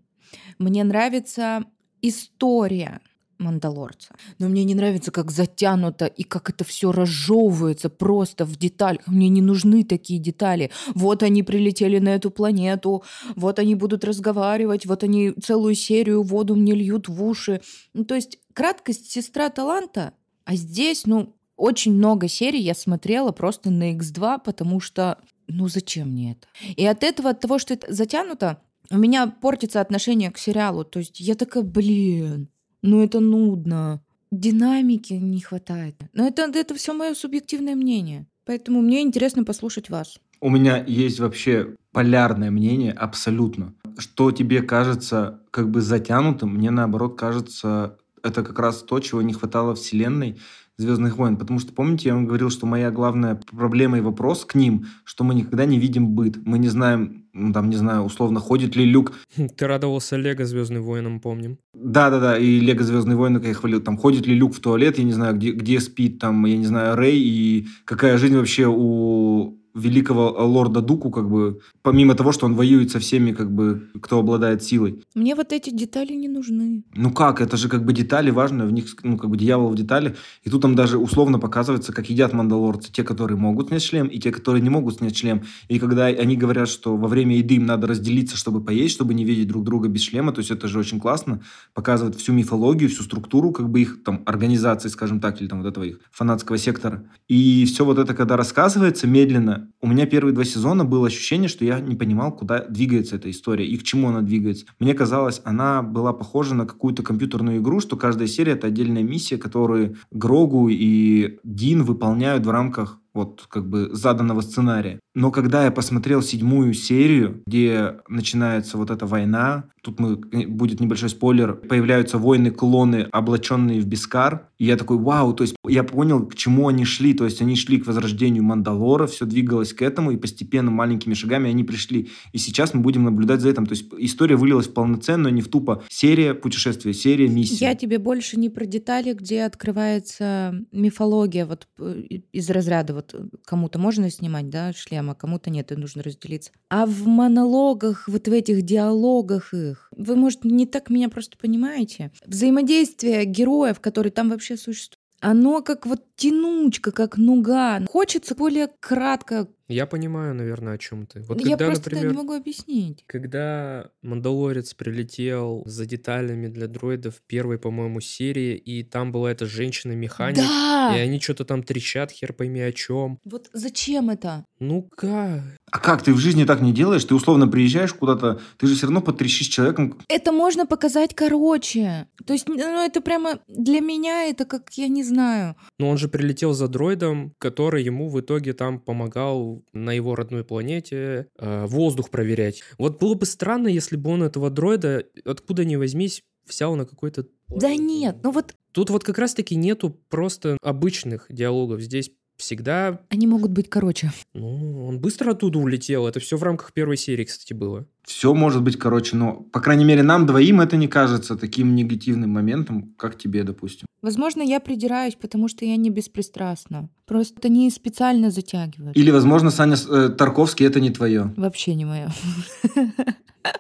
[0.57, 1.63] Мне нравится
[2.01, 2.99] история
[3.39, 4.13] Мандалорца.
[4.37, 9.07] Но мне не нравится, как затянуто и как это все разжевывается просто в деталях.
[9.07, 10.71] Мне не нужны такие детали.
[10.93, 13.03] Вот они прилетели на эту планету,
[13.35, 17.61] вот они будут разговаривать, вот они целую серию воду мне льют в уши.
[17.93, 20.13] Ну, то есть краткость сестра таланта,
[20.45, 25.17] а здесь, ну, очень много серий я смотрела просто на X2, потому что,
[25.47, 26.47] ну, зачем мне это?
[26.75, 28.61] И от этого, от того, что это затянуто,
[28.91, 30.83] у меня портится отношение к сериалу.
[30.83, 32.49] То есть я такая, блин,
[32.81, 34.01] ну это нудно.
[34.31, 35.95] Динамики не хватает.
[36.13, 38.27] Но это, это все мое субъективное мнение.
[38.45, 40.19] Поэтому мне интересно послушать вас.
[40.41, 43.73] У меня есть вообще полярное мнение абсолютно.
[43.97, 49.33] Что тебе кажется как бы затянутым, мне наоборот кажется, это как раз то, чего не
[49.33, 50.39] хватало вселенной
[50.79, 51.37] Звездных войн.
[51.37, 55.23] Потому что, помните, я вам говорил, что моя главная проблема и вопрос к ним, что
[55.23, 56.37] мы никогда не видим быт.
[56.45, 59.13] Мы не знаем, ну, там, не знаю, условно, ходит ли Люк.
[59.35, 61.57] Ты радовался Лего Звездным войнам, помним.
[61.73, 65.03] Да-да-да, и Лего Звездные войны, как я хвалил, там, ходит ли Люк в туалет, я
[65.03, 69.58] не знаю, где, где спит, там, я не знаю, Рэй, и какая жизнь вообще у
[69.79, 74.19] великого лорда Дуку, как бы, помимо того, что он воюет со всеми, как бы, кто
[74.19, 75.03] обладает силой.
[75.15, 76.83] Мне вот эти детали не нужны.
[76.95, 79.75] Ну как, это же как бы детали важно, в них, ну, как бы дьявол в
[79.75, 80.15] детали.
[80.43, 84.19] И тут там даже условно показывается, как едят мандалорцы, те, которые могут снять шлем, и
[84.19, 85.43] те, которые не могут снять шлем.
[85.67, 89.25] И когда они говорят, что во время еды им надо разделиться, чтобы поесть, чтобы не
[89.25, 91.41] видеть друг друга без шлема, то есть это же очень классно,
[91.73, 95.69] показывает всю мифологию, всю структуру, как бы их там организации, скажем так, или там вот
[95.69, 97.03] этого их фанатского сектора.
[97.27, 101.65] И все вот это, когда рассказывается медленно, у меня первые два сезона было ощущение, что
[101.65, 104.65] я не понимал, куда двигается эта история и к чему она двигается.
[104.79, 109.37] Мне казалось, она была похожа на какую-то компьютерную игру, что каждая серия— это отдельная миссия,
[109.37, 114.99] которую Грогу и Дин выполняют в рамках вот как бы заданного сценария.
[115.15, 120.79] Но когда я посмотрел седьмую серию, где начинается вот эта война, тут мы, э, будет
[120.79, 126.25] небольшой спойлер, появляются воины-клоны, облаченные в Бескар, и я такой, вау, то есть я понял,
[126.25, 130.11] к чему они шли, то есть они шли к возрождению Мандалора, все двигалось к этому,
[130.11, 132.09] и постепенно маленькими шагами они пришли.
[132.33, 133.65] И сейчас мы будем наблюдать за этим.
[133.65, 137.63] То есть история вылилась в полноценную, не в тупо серия путешествия, серия миссии.
[137.63, 142.01] Я тебе больше не про детали, где открывается мифология вот э,
[142.33, 146.51] из разряда вот э, кому-то можно снимать, да, шлем, а кому-то нет, и нужно разделиться.
[146.69, 152.11] А в монологах, вот в этих диалогах их, вы, может, не так меня просто понимаете.
[152.25, 157.81] Взаимодействие героев, которые там вообще существуют, оно как вот тянучка, как нуга.
[157.87, 159.47] Хочется более кратко.
[159.69, 161.21] Я понимаю, наверное, о чем ты.
[161.21, 163.03] Вот Я когда, просто например, не могу объяснить.
[163.05, 170.37] когда Мандалорец прилетел за деталями для дроидов первой, по-моему, серии, и там была эта женщина-механик,
[170.37, 170.95] Да!
[170.97, 173.19] и они что-то там трещат, хер пойми о чем.
[173.23, 174.43] Вот зачем это?
[174.59, 175.41] Ну как?
[175.71, 177.05] А как, ты в жизни так не делаешь?
[177.05, 179.99] Ты условно приезжаешь куда-то, ты же все равно потрещишь с человеком.
[180.09, 182.07] Это можно показать короче.
[182.25, 185.55] То есть, ну, это прямо для меня это как, я не знаю.
[185.77, 190.43] Но он же прилетел за дроидом, который ему в итоге там помогал на его родной
[190.43, 192.63] планете э, воздух проверять.
[192.77, 197.25] Вот было бы странно, если бы он этого дроида, откуда ни возьмись, взял на какой-то...
[197.47, 201.81] Да нет, ну вот Тут вот как раз-таки нету просто обычных диалогов.
[201.81, 203.01] Здесь всегда...
[203.09, 204.11] они могут быть короче.
[204.33, 206.07] Ну, он быстро оттуда улетел.
[206.07, 207.85] Это все в рамках первой серии, кстати, было.
[208.03, 212.31] Все может быть, короче, но, по крайней мере, нам двоим это не кажется таким негативным
[212.31, 213.85] моментом, как тебе, допустим.
[214.01, 216.89] Возможно, я придираюсь, потому что я не беспристрастна.
[217.05, 218.97] Просто они специально затягивают.
[218.97, 221.33] Или, возможно, Саня э, Тарковский это не твое.
[221.35, 222.09] Вообще не мое.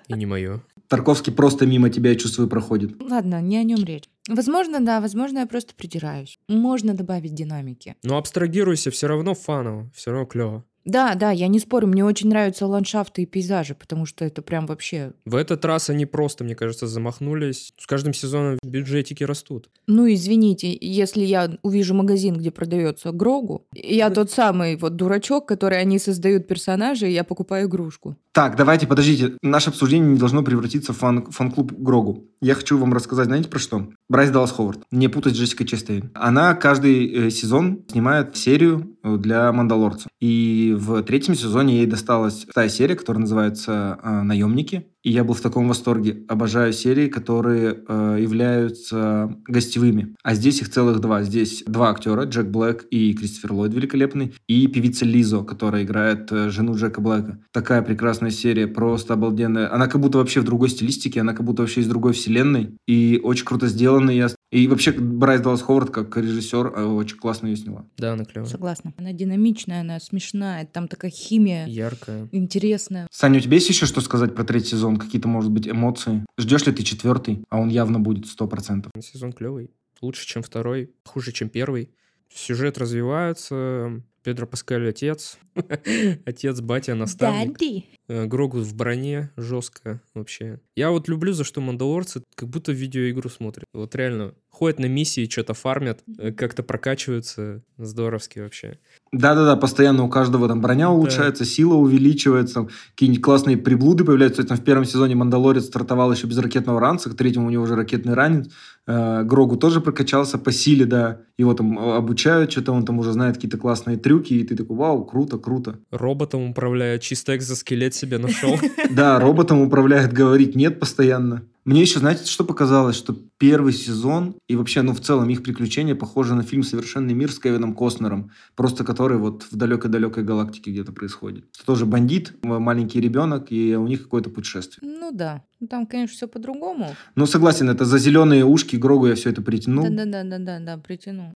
[0.07, 0.61] И не мое.
[0.87, 2.99] Тарковский просто мимо тебя, я чувствую, проходит.
[2.99, 4.05] Ладно, не о нем речь.
[4.29, 6.39] Возможно, да, возможно, я просто придираюсь.
[6.47, 7.95] Можно добавить динамики.
[8.03, 10.63] Но абстрагируйся, все равно фаново, все равно клево.
[10.89, 14.65] Да, да, я не спорю, мне очень нравятся ландшафты и пейзажи, потому что это прям
[14.65, 15.13] вообще...
[15.25, 17.73] В этот раз они просто, мне кажется, замахнулись.
[17.77, 19.69] С каждым сезоном бюджетики растут.
[19.87, 25.79] Ну, извините, если я увижу магазин, где продается Грогу, я тот самый вот дурачок, который
[25.79, 28.17] они создают персонажей, и я покупаю игрушку.
[28.31, 29.33] Так, давайте, подождите.
[29.41, 32.25] Наше обсуждение не должно превратиться в фан- фан-клуб Грогу.
[32.41, 33.89] Я хочу вам рассказать, знаете, про что?
[34.07, 34.79] Брайс Даллас Ховард.
[34.91, 36.11] Не путать с Джессикой Честейн.
[36.13, 40.09] Она каждый э, сезон снимает серию э, для Мандалорца.
[40.19, 44.87] И в третьем сезоне ей досталась вторая серия, которая называется э, «Наемники».
[45.03, 46.23] И я был в таком восторге.
[46.27, 50.15] Обожаю серии, которые э, являются гостевыми.
[50.23, 51.23] А здесь их целых два.
[51.23, 56.49] Здесь два актера, Джек Блэк и Кристофер Ллойд великолепный, и певица Лизо, которая играет э,
[56.49, 57.39] жену Джека Блэка.
[57.51, 59.73] Такая прекрасная серия, просто обалденная.
[59.73, 62.75] Она как будто вообще в другой стилистике, она как будто вообще из другой вселенной.
[62.87, 64.11] И очень круто сделана.
[64.11, 67.85] Я и вообще Брайс Даллас Ховард как режиссер э, очень классно ее сняла.
[67.97, 68.49] Да, она клевая.
[68.49, 68.93] Согласна.
[68.97, 71.67] Она динамичная, она смешная, там такая химия.
[71.67, 72.27] Яркая.
[72.31, 73.07] Интересная.
[73.11, 74.88] Саня, у тебя есть еще что сказать про третий сезон?
[74.97, 76.25] Какие-то, может быть, эмоции?
[76.37, 77.43] Ждешь ли ты четвертый?
[77.49, 78.91] А он явно будет сто процентов.
[78.99, 79.71] Сезон клевый.
[80.01, 81.89] Лучше, чем второй, хуже, чем первый.
[82.33, 85.37] Сюжет развивается, Педро Паскаль отец,
[86.25, 87.57] отец, батя, наставник.
[87.59, 87.83] Daddy.
[88.09, 90.59] Э, Грогу в броне жестко вообще.
[90.75, 93.65] Я вот люблю, за что мандалорцы как будто видеоигру смотрят.
[93.71, 97.61] Вот реально, ходят на миссии, что-то фармят, э, как-то прокачиваются.
[97.77, 98.79] Здоровски вообще.
[99.11, 104.43] Да-да-да, постоянно у каждого там броня улучшается, сила увеличивается, какие-нибудь классные приблуды появляются.
[104.43, 107.75] Там в первом сезоне Мандалорец стартовал еще без ракетного ранца, к третьему у него уже
[107.75, 108.49] ракетный ранец.
[108.85, 111.21] Э, Грогу тоже прокачался по силе, да.
[111.37, 115.05] Его там обучают, что-то он там уже знает какие-то классные трюки, и ты такой, вау,
[115.05, 115.79] круто, круто.
[115.91, 118.57] Роботом управляет, чисто экзоскелет себе нашел.
[118.89, 121.43] Да, роботом управляет, говорить нет постоянно.
[121.65, 122.95] Мне еще, знаете, что показалось?
[122.95, 127.31] Что первый сезон и вообще, ну, в целом их приключения похожи на фильм «Совершенный мир»
[127.31, 131.45] с Кевином Костнером, просто который вот в далекой-далекой галактике где-то происходит.
[131.53, 134.89] Что тоже бандит, маленький ребенок, и у них какое-то путешествие.
[134.89, 135.43] Ну да.
[135.59, 136.95] Ну там, конечно, все по-другому.
[137.15, 139.83] Ну, согласен, это за зеленые ушки Грогу я все это притянул.
[139.87, 141.33] Да-да-да-да-да, притянул.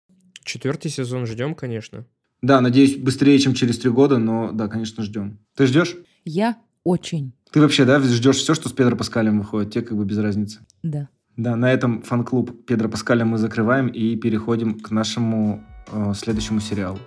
[0.45, 2.05] Четвертый сезон ждем, конечно.
[2.41, 5.39] Да, надеюсь, быстрее, чем через три года, но да, конечно, ждем.
[5.55, 5.95] Ты ждешь?
[6.26, 7.34] Я очень.
[7.51, 9.74] Ты вообще, да, ждешь все, что с Педро Паскалем выходит?
[9.74, 10.59] Тебе как бы без разницы.
[10.84, 11.09] Да.
[11.38, 16.99] Да, на этом фан-клуб Педро Паскаля мы закрываем и переходим к нашему э, следующему сериалу.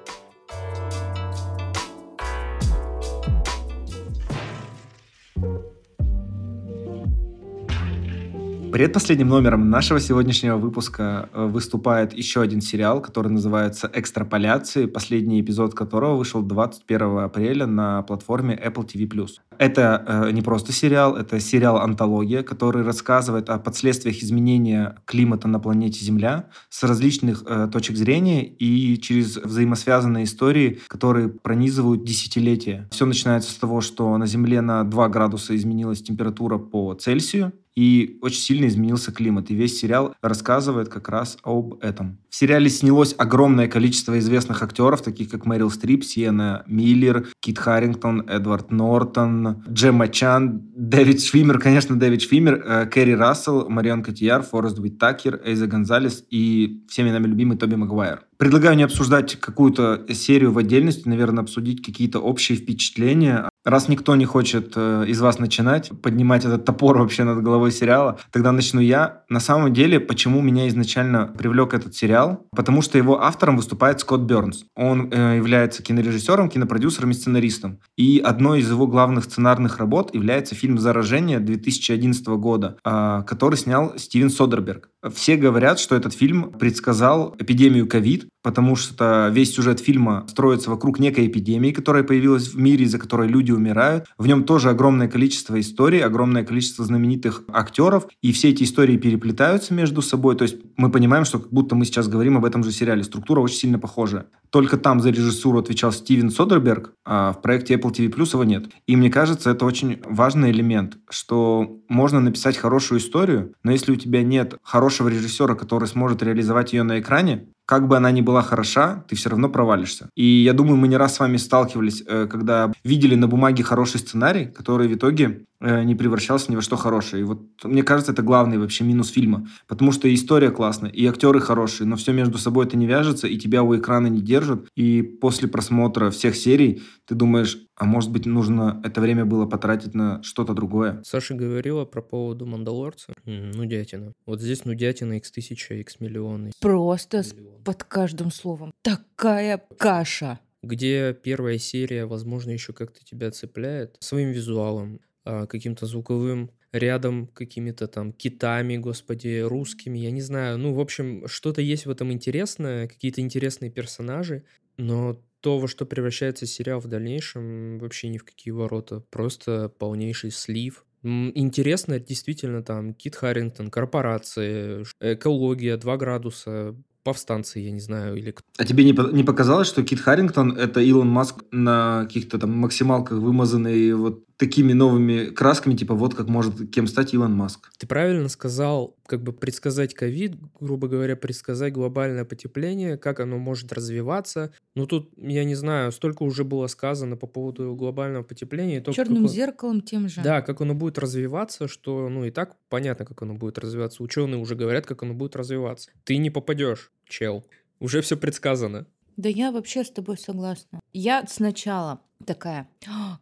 [8.75, 15.75] Предпоследним номером нашего сегодняшнего выпуска э, выступает еще один сериал, который называется «Экстраполяции», последний эпизод
[15.77, 19.29] которого вышел 21 апреля на платформе Apple TV+.
[19.59, 26.05] Это э, не просто сериал, это сериал-антология, который рассказывает о последствиях изменения климата на планете
[26.05, 32.89] Земля с различных э, точек зрения и через взаимосвязанные истории, которые пронизывают десятилетия.
[32.91, 38.18] Все начинается с того, что на Земле на 2 градуса изменилась температура по Цельсию, и
[38.20, 39.51] очень сильно изменился климат.
[39.51, 42.18] И весь сериал рассказывает как раз об этом.
[42.31, 48.22] В сериале снялось огромное количество известных актеров, таких как Мэрил Стрип, Сиена Миллер, Кит Харрингтон,
[48.29, 54.79] Эдвард Нортон, Джемма Чан, Дэвид Швимер, конечно, Дэвид Швимер, э, Кэрри Рассел, Марион Котияр, Форест
[54.79, 58.22] Уиттакер, Эйза Гонзалес и всеми нами любимый Тоби Магуайр.
[58.37, 63.49] Предлагаю не обсуждать какую-то серию в отдельности, наверное, обсудить какие-то общие впечатления.
[63.64, 68.18] Раз никто не хочет э, из вас начинать, поднимать этот топор вообще над головой сериала,
[68.30, 69.22] тогда начну я.
[69.30, 72.46] На самом деле, почему меня изначально привлек этот сериал?
[72.54, 74.64] Потому что его автором выступает Скотт Бернс.
[74.76, 77.80] Он э, является кинорежиссером, кинопродюсером и сценаристом.
[77.96, 83.94] И одной из его главных сценарных работ является фильм «Заражение» 2011 года, э, который снял
[83.96, 84.90] Стивен Содерберг.
[85.14, 90.99] Все говорят, что этот фильм предсказал эпидемию ковид, потому что весь сюжет фильма строится вокруг
[90.99, 94.05] некой эпидемии, которая появилась в мире, из-за которой люди умирают.
[94.18, 99.72] В нем тоже огромное количество историй, огромное количество знаменитых актеров, и все эти истории переплетаются
[99.72, 100.36] между собой.
[100.36, 103.03] То есть мы понимаем, что как будто мы сейчас говорим об этом же сериале.
[103.03, 104.26] Структура очень сильно похожа.
[104.51, 108.66] Только там за режиссуру отвечал Стивен Содерберг, а в проекте Apple TV Plus его нет.
[108.86, 113.97] И мне кажется, это очень важный элемент, что можно написать хорошую историю, но если у
[113.97, 118.42] тебя нет хорошего режиссера, который сможет реализовать ее на экране, как бы она ни была
[118.42, 120.08] хороша, ты все равно провалишься.
[120.14, 124.00] И я думаю, мы не раз с вами сталкивались, э, когда видели на бумаге хороший
[124.00, 127.22] сценарий, который в итоге не превращался ни во что хорошее.
[127.22, 129.48] И вот мне кажется, это главный вообще минус фильма.
[129.66, 133.38] Потому что история классная, и актеры хорошие, но все между собой это не вяжется, и
[133.38, 134.66] тебя у экрана не держат.
[134.76, 139.94] И после просмотра всех серий ты думаешь, а может быть, нужно это время было потратить
[139.94, 141.02] на что-то другое.
[141.05, 143.12] Саша говорила про поводу Мандалорца.
[143.24, 144.12] М, Нудятина.
[144.26, 146.52] Вот здесь нудятина x1000, x миллионы.
[146.61, 147.34] Просто с-
[147.64, 148.72] под каждым словом.
[148.82, 150.40] Такая каша.
[150.62, 158.12] Где первая серия, возможно, еще как-то тебя цепляет своим визуалом, каким-то звуковым рядом, какими-то там
[158.12, 160.59] китами, господи, русскими, я не знаю.
[160.59, 164.45] Ну, в общем, что-то есть в этом интересное, какие-то интересные персонажи,
[164.77, 169.05] но то, во что превращается сериал в дальнейшем, вообще ни в какие ворота.
[169.11, 170.85] Просто полнейший слив.
[171.03, 178.35] Интересно, действительно, там Кит Харрингтон, корпорации, экология, 2 градуса, повстанцы, я не знаю, или.
[178.57, 183.18] А тебе не, не показалось, что Кит Харрингтон это Илон Маск на каких-то там максималках
[183.18, 187.70] вымазанный вот такими новыми красками, типа вот как может кем стать Илон Маск.
[187.78, 193.72] Ты правильно сказал, как бы предсказать ковид, грубо говоря, предсказать глобальное потепление, как оно может
[193.72, 194.53] развиваться.
[194.74, 198.82] Ну тут, я не знаю, столько уже было сказано по поводу глобального потепления.
[198.82, 199.32] Черным как...
[199.32, 200.20] зеркалом тем же.
[200.22, 204.03] Да, как оно будет развиваться, что, ну и так понятно, как оно будет развиваться.
[204.03, 205.91] Ученые уже говорят, как оно будет развиваться.
[206.05, 207.45] Ты не попадешь, чел.
[207.80, 208.87] Уже все предсказано.
[209.16, 210.80] Да я вообще с тобой согласна.
[210.95, 212.68] Я сначала такая,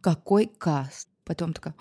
[0.02, 1.08] какой каст?
[1.24, 1.74] Потом такая,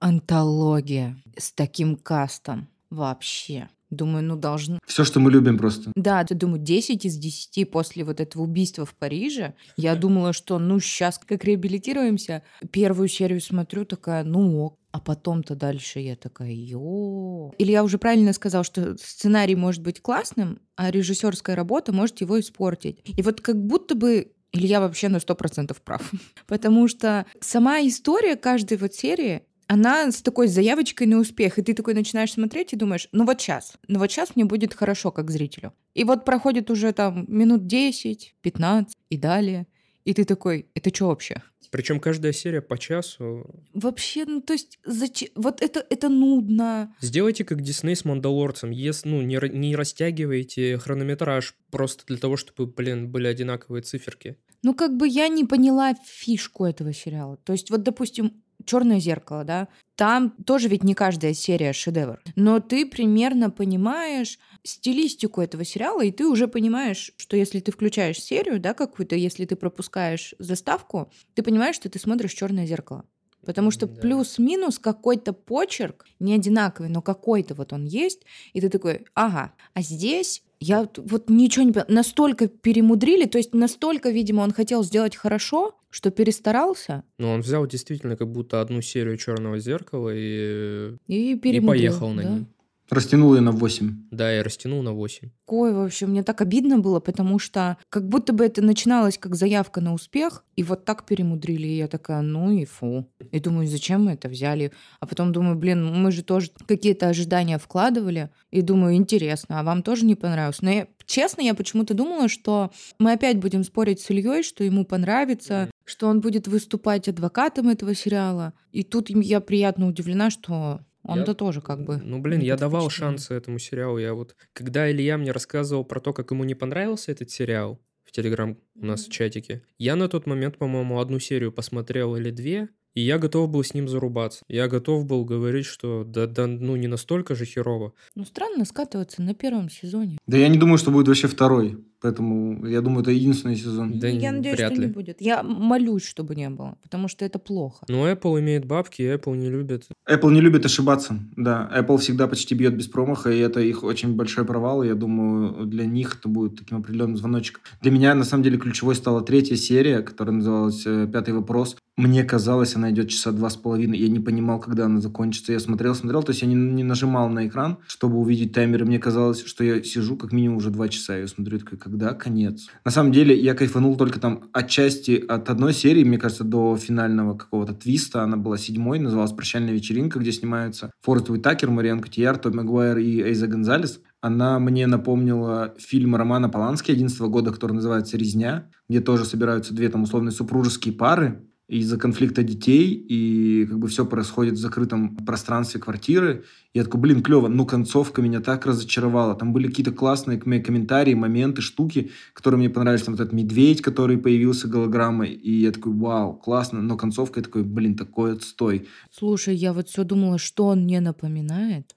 [0.00, 2.68] антология с таким кастом.
[2.88, 3.68] Вообще.
[3.90, 4.78] Думаю, ну должен...
[4.86, 5.92] Все, что мы любим просто.
[5.94, 9.54] Да, ты думаю, 10 из 10 после вот этого убийства в Париже.
[9.76, 12.42] Я думала, что ну сейчас как реабилитируемся.
[12.70, 14.78] Первую серию смотрю, такая, ну ок.
[14.90, 17.52] А потом-то дальше я такая, ё.
[17.58, 22.38] Или я уже правильно сказал, что сценарий может быть классным, а режиссерская работа может его
[22.38, 23.00] испортить.
[23.04, 26.10] И вот как будто бы или я вообще на сто процентов прав.
[26.46, 31.74] Потому что сама история каждой вот серии, она с такой заявочкой на успех, и ты
[31.74, 35.30] такой начинаешь смотреть и думаешь, ну вот сейчас, ну вот сейчас мне будет хорошо как
[35.30, 35.72] зрителю.
[35.94, 39.66] И вот проходит уже там минут 10, 15 и далее,
[40.04, 41.42] и ты такой, это что вообще?
[41.74, 43.50] Причем каждая серия по часу.
[43.72, 45.30] Вообще, ну то есть, зачем?
[45.34, 46.94] Вот это, это нудно.
[47.00, 48.70] Сделайте как Дисней с Мандалорцем.
[48.70, 54.36] Если, ну, не, не растягивайте хронометраж просто для того, чтобы, блин, были одинаковые циферки.
[54.62, 57.38] Ну, как бы я не поняла фишку этого сериала.
[57.38, 62.20] То есть, вот, допустим, Черное зеркало, да, там тоже ведь не каждая серия шедевр.
[62.36, 68.20] Но ты примерно понимаешь стилистику этого сериала, и ты уже понимаешь, что если ты включаешь
[68.20, 73.04] серию, да, какую-то, если ты пропускаешь заставку, ты понимаешь, что ты смотришь черное зеркало.
[73.44, 74.00] Потому что да.
[74.00, 79.82] плюс-минус какой-то почерк, не одинаковый, но какой-то вот он есть, и ты такой, ага, а
[79.82, 81.86] здесь я вот ничего не поняла.
[81.90, 87.04] Настолько перемудрили, то есть настолько, видимо, он хотел сделать хорошо, что перестарался.
[87.18, 92.22] Ну, он взял действительно как будто одну серию черного зеркала и, и, и поехал на
[92.22, 92.28] да?
[92.28, 92.46] ней.
[92.90, 94.08] Растянул ее на 8.
[94.10, 95.30] Да, я растянул на 8.
[95.46, 99.80] Ой, вообще, мне так обидно было, потому что как будто бы это начиналось как заявка
[99.80, 101.66] на успех, и вот так перемудрили.
[101.66, 103.08] И я такая, ну и фу.
[103.30, 104.70] И думаю, зачем мы это взяли?
[105.00, 108.30] А потом думаю, блин, мы же тоже какие-то ожидания вкладывали.
[108.50, 110.60] И думаю, интересно, а вам тоже не понравилось?
[110.60, 114.84] Но я, честно, я почему-то думала, что мы опять будем спорить с Ильей, что ему
[114.84, 118.54] понравится, что он будет выступать адвокатом этого сериала.
[118.72, 121.34] И тут я приятно удивлена, что он-то я...
[121.34, 121.98] тоже как бы...
[121.98, 123.98] Ну, блин, я давал шансы этому сериалу.
[123.98, 124.36] Я вот...
[124.52, 128.86] Когда Илья мне рассказывал про то, как ему не понравился этот сериал в Телеграм у
[128.86, 133.18] нас в чатике, я на тот момент, по-моему, одну серию посмотрел или две, и я
[133.18, 134.44] готов был с ним зарубаться.
[134.48, 137.92] Я готов был говорить, что да, да ну не настолько же херово.
[138.14, 140.18] Ну странно скатываться на первом сезоне.
[140.26, 141.84] Да я не думаю, что будет вообще второй.
[142.04, 143.98] Поэтому я думаю, это единственный сезон.
[143.98, 144.86] Да я надеюсь, вряд что ли.
[144.88, 145.22] не будет.
[145.22, 147.86] Я молюсь, чтобы не было, потому что это плохо.
[147.88, 149.88] Но Apple имеет бабки, и Apple не любит.
[150.06, 151.70] Apple не любит ошибаться, да.
[151.74, 154.82] Apple всегда почти бьет без промаха, и это их очень большой провал.
[154.82, 157.62] И я думаю, для них это будет таким определенным звоночком.
[157.80, 161.74] Для меня, на самом деле, ключевой стала третья серия, которая называлась э, «Пятый вопрос».
[161.96, 163.98] Мне казалось, она идет часа два с половиной.
[163.98, 165.52] Я не понимал, когда она закончится.
[165.52, 168.82] Я смотрел, смотрел, то есть я не, не нажимал на экран, чтобы увидеть таймер.
[168.82, 171.16] И мне казалось, что я сижу как минимум уже два часа.
[171.16, 172.66] Я смотрю, такой, когда конец?
[172.84, 177.36] На самом деле, я кайфанул только там отчасти от одной серии, мне кажется, до финального
[177.36, 178.22] какого-то твиста.
[178.24, 183.22] Она была седьмой, называлась «Прощальная вечеринка», где снимаются Форест Уитакер, Мариан Котияр, Том Магуайр и
[183.22, 184.00] Эйза Гонзалес.
[184.20, 189.88] Она мне напомнила фильм Романа Полански 11 года, который называется «Резня», где тоже собираются две
[189.88, 195.80] там условные супружеские пары, из-за конфликта детей, и как бы все происходит в закрытом пространстве
[195.80, 196.44] квартиры.
[196.74, 199.34] Я такой, блин, клево, но концовка меня так разочаровала.
[199.34, 203.04] Там были какие-то классные комментарии, моменты, штуки, которые мне понравились.
[203.04, 207.44] Там вот этот медведь, который появился голограммой, и я такой, вау, классно, но концовка я
[207.44, 208.86] такой, блин, такой отстой.
[209.10, 211.96] Слушай, я вот все думала, что он мне напоминает,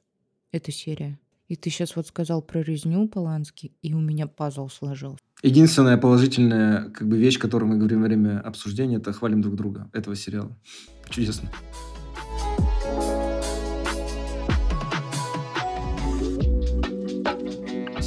[0.52, 1.20] эта серия.
[1.50, 5.27] И ты сейчас вот сказал про резню Полански, и у меня пазл сложился.
[5.44, 9.90] Единственная положительная как бы, вещь, которую мы говорим во время обсуждения, это хвалим друг друга
[9.94, 10.52] этого сериала.
[11.10, 11.50] Чудесно.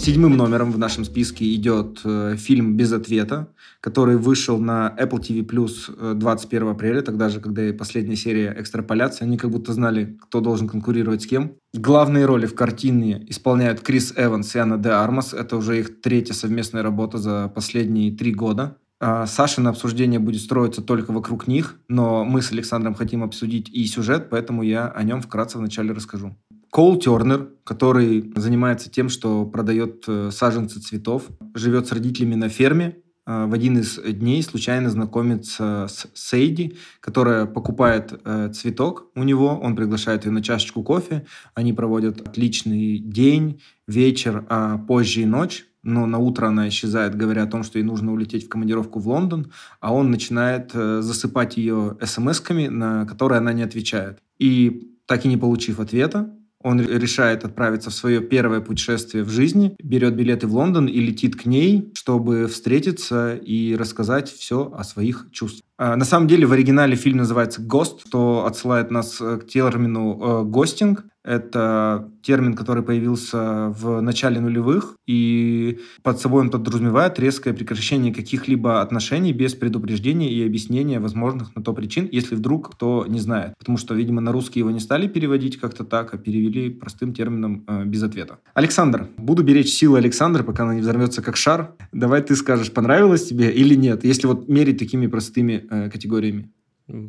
[0.00, 3.48] Седьмым номером в нашем списке идет э, фильм «Без ответа»,
[3.82, 8.56] который вышел на Apple TV Plus 21 э, апреля, тогда же, когда и последняя серия
[8.58, 9.26] «Экстраполяция».
[9.26, 11.52] Они как будто знали, кто должен конкурировать с кем.
[11.74, 15.34] Главные роли в картине исполняют Крис Эванс и Анна де Армас.
[15.34, 18.78] Это уже их третья совместная работа за последние три года.
[19.00, 23.68] А Саши на обсуждение будет строиться только вокруг них, но мы с Александром хотим обсудить
[23.68, 26.36] и сюжет, поэтому я о нем вкратце вначале расскажу.
[26.70, 32.98] Коул Тернер, который занимается тем, что продает э, саженцы цветов, живет с родителями на ферме,
[33.26, 39.58] э, в один из дней случайно знакомится с Сейди, которая покупает э, цветок у него,
[39.60, 45.66] он приглашает ее на чашечку кофе, они проводят отличный день, вечер, а позже и ночь,
[45.82, 49.08] но на утро она исчезает, говоря о том, что ей нужно улететь в командировку в
[49.08, 49.50] Лондон,
[49.80, 54.18] а он начинает засыпать ее смс-ками, на которые она не отвечает.
[54.38, 56.30] И так и не получив ответа,
[56.62, 61.36] он решает отправиться в свое первое путешествие в жизни, берет билеты в Лондон и летит
[61.36, 65.64] к ней, чтобы встретиться и рассказать все о своих чувствах.
[65.78, 70.44] А, на самом деле в оригинале фильм называется «Ghost», что отсылает нас э, к термину
[70.44, 71.04] «гостинг».
[71.24, 78.80] Это термин, который появился в начале нулевых, и под собой он подразумевает резкое прекращение каких-либо
[78.80, 83.54] отношений без предупреждения и объяснения возможных на то причин, если вдруг кто не знает.
[83.58, 87.64] Потому что, видимо, на русский его не стали переводить как-то так, а перевели простым термином
[87.66, 88.38] э, без ответа.
[88.54, 91.74] Александр, буду беречь силы Александра, пока она не взорвется как шар.
[91.92, 96.50] Давай ты скажешь, понравилось тебе или нет, если вот мерить такими простыми э, категориями.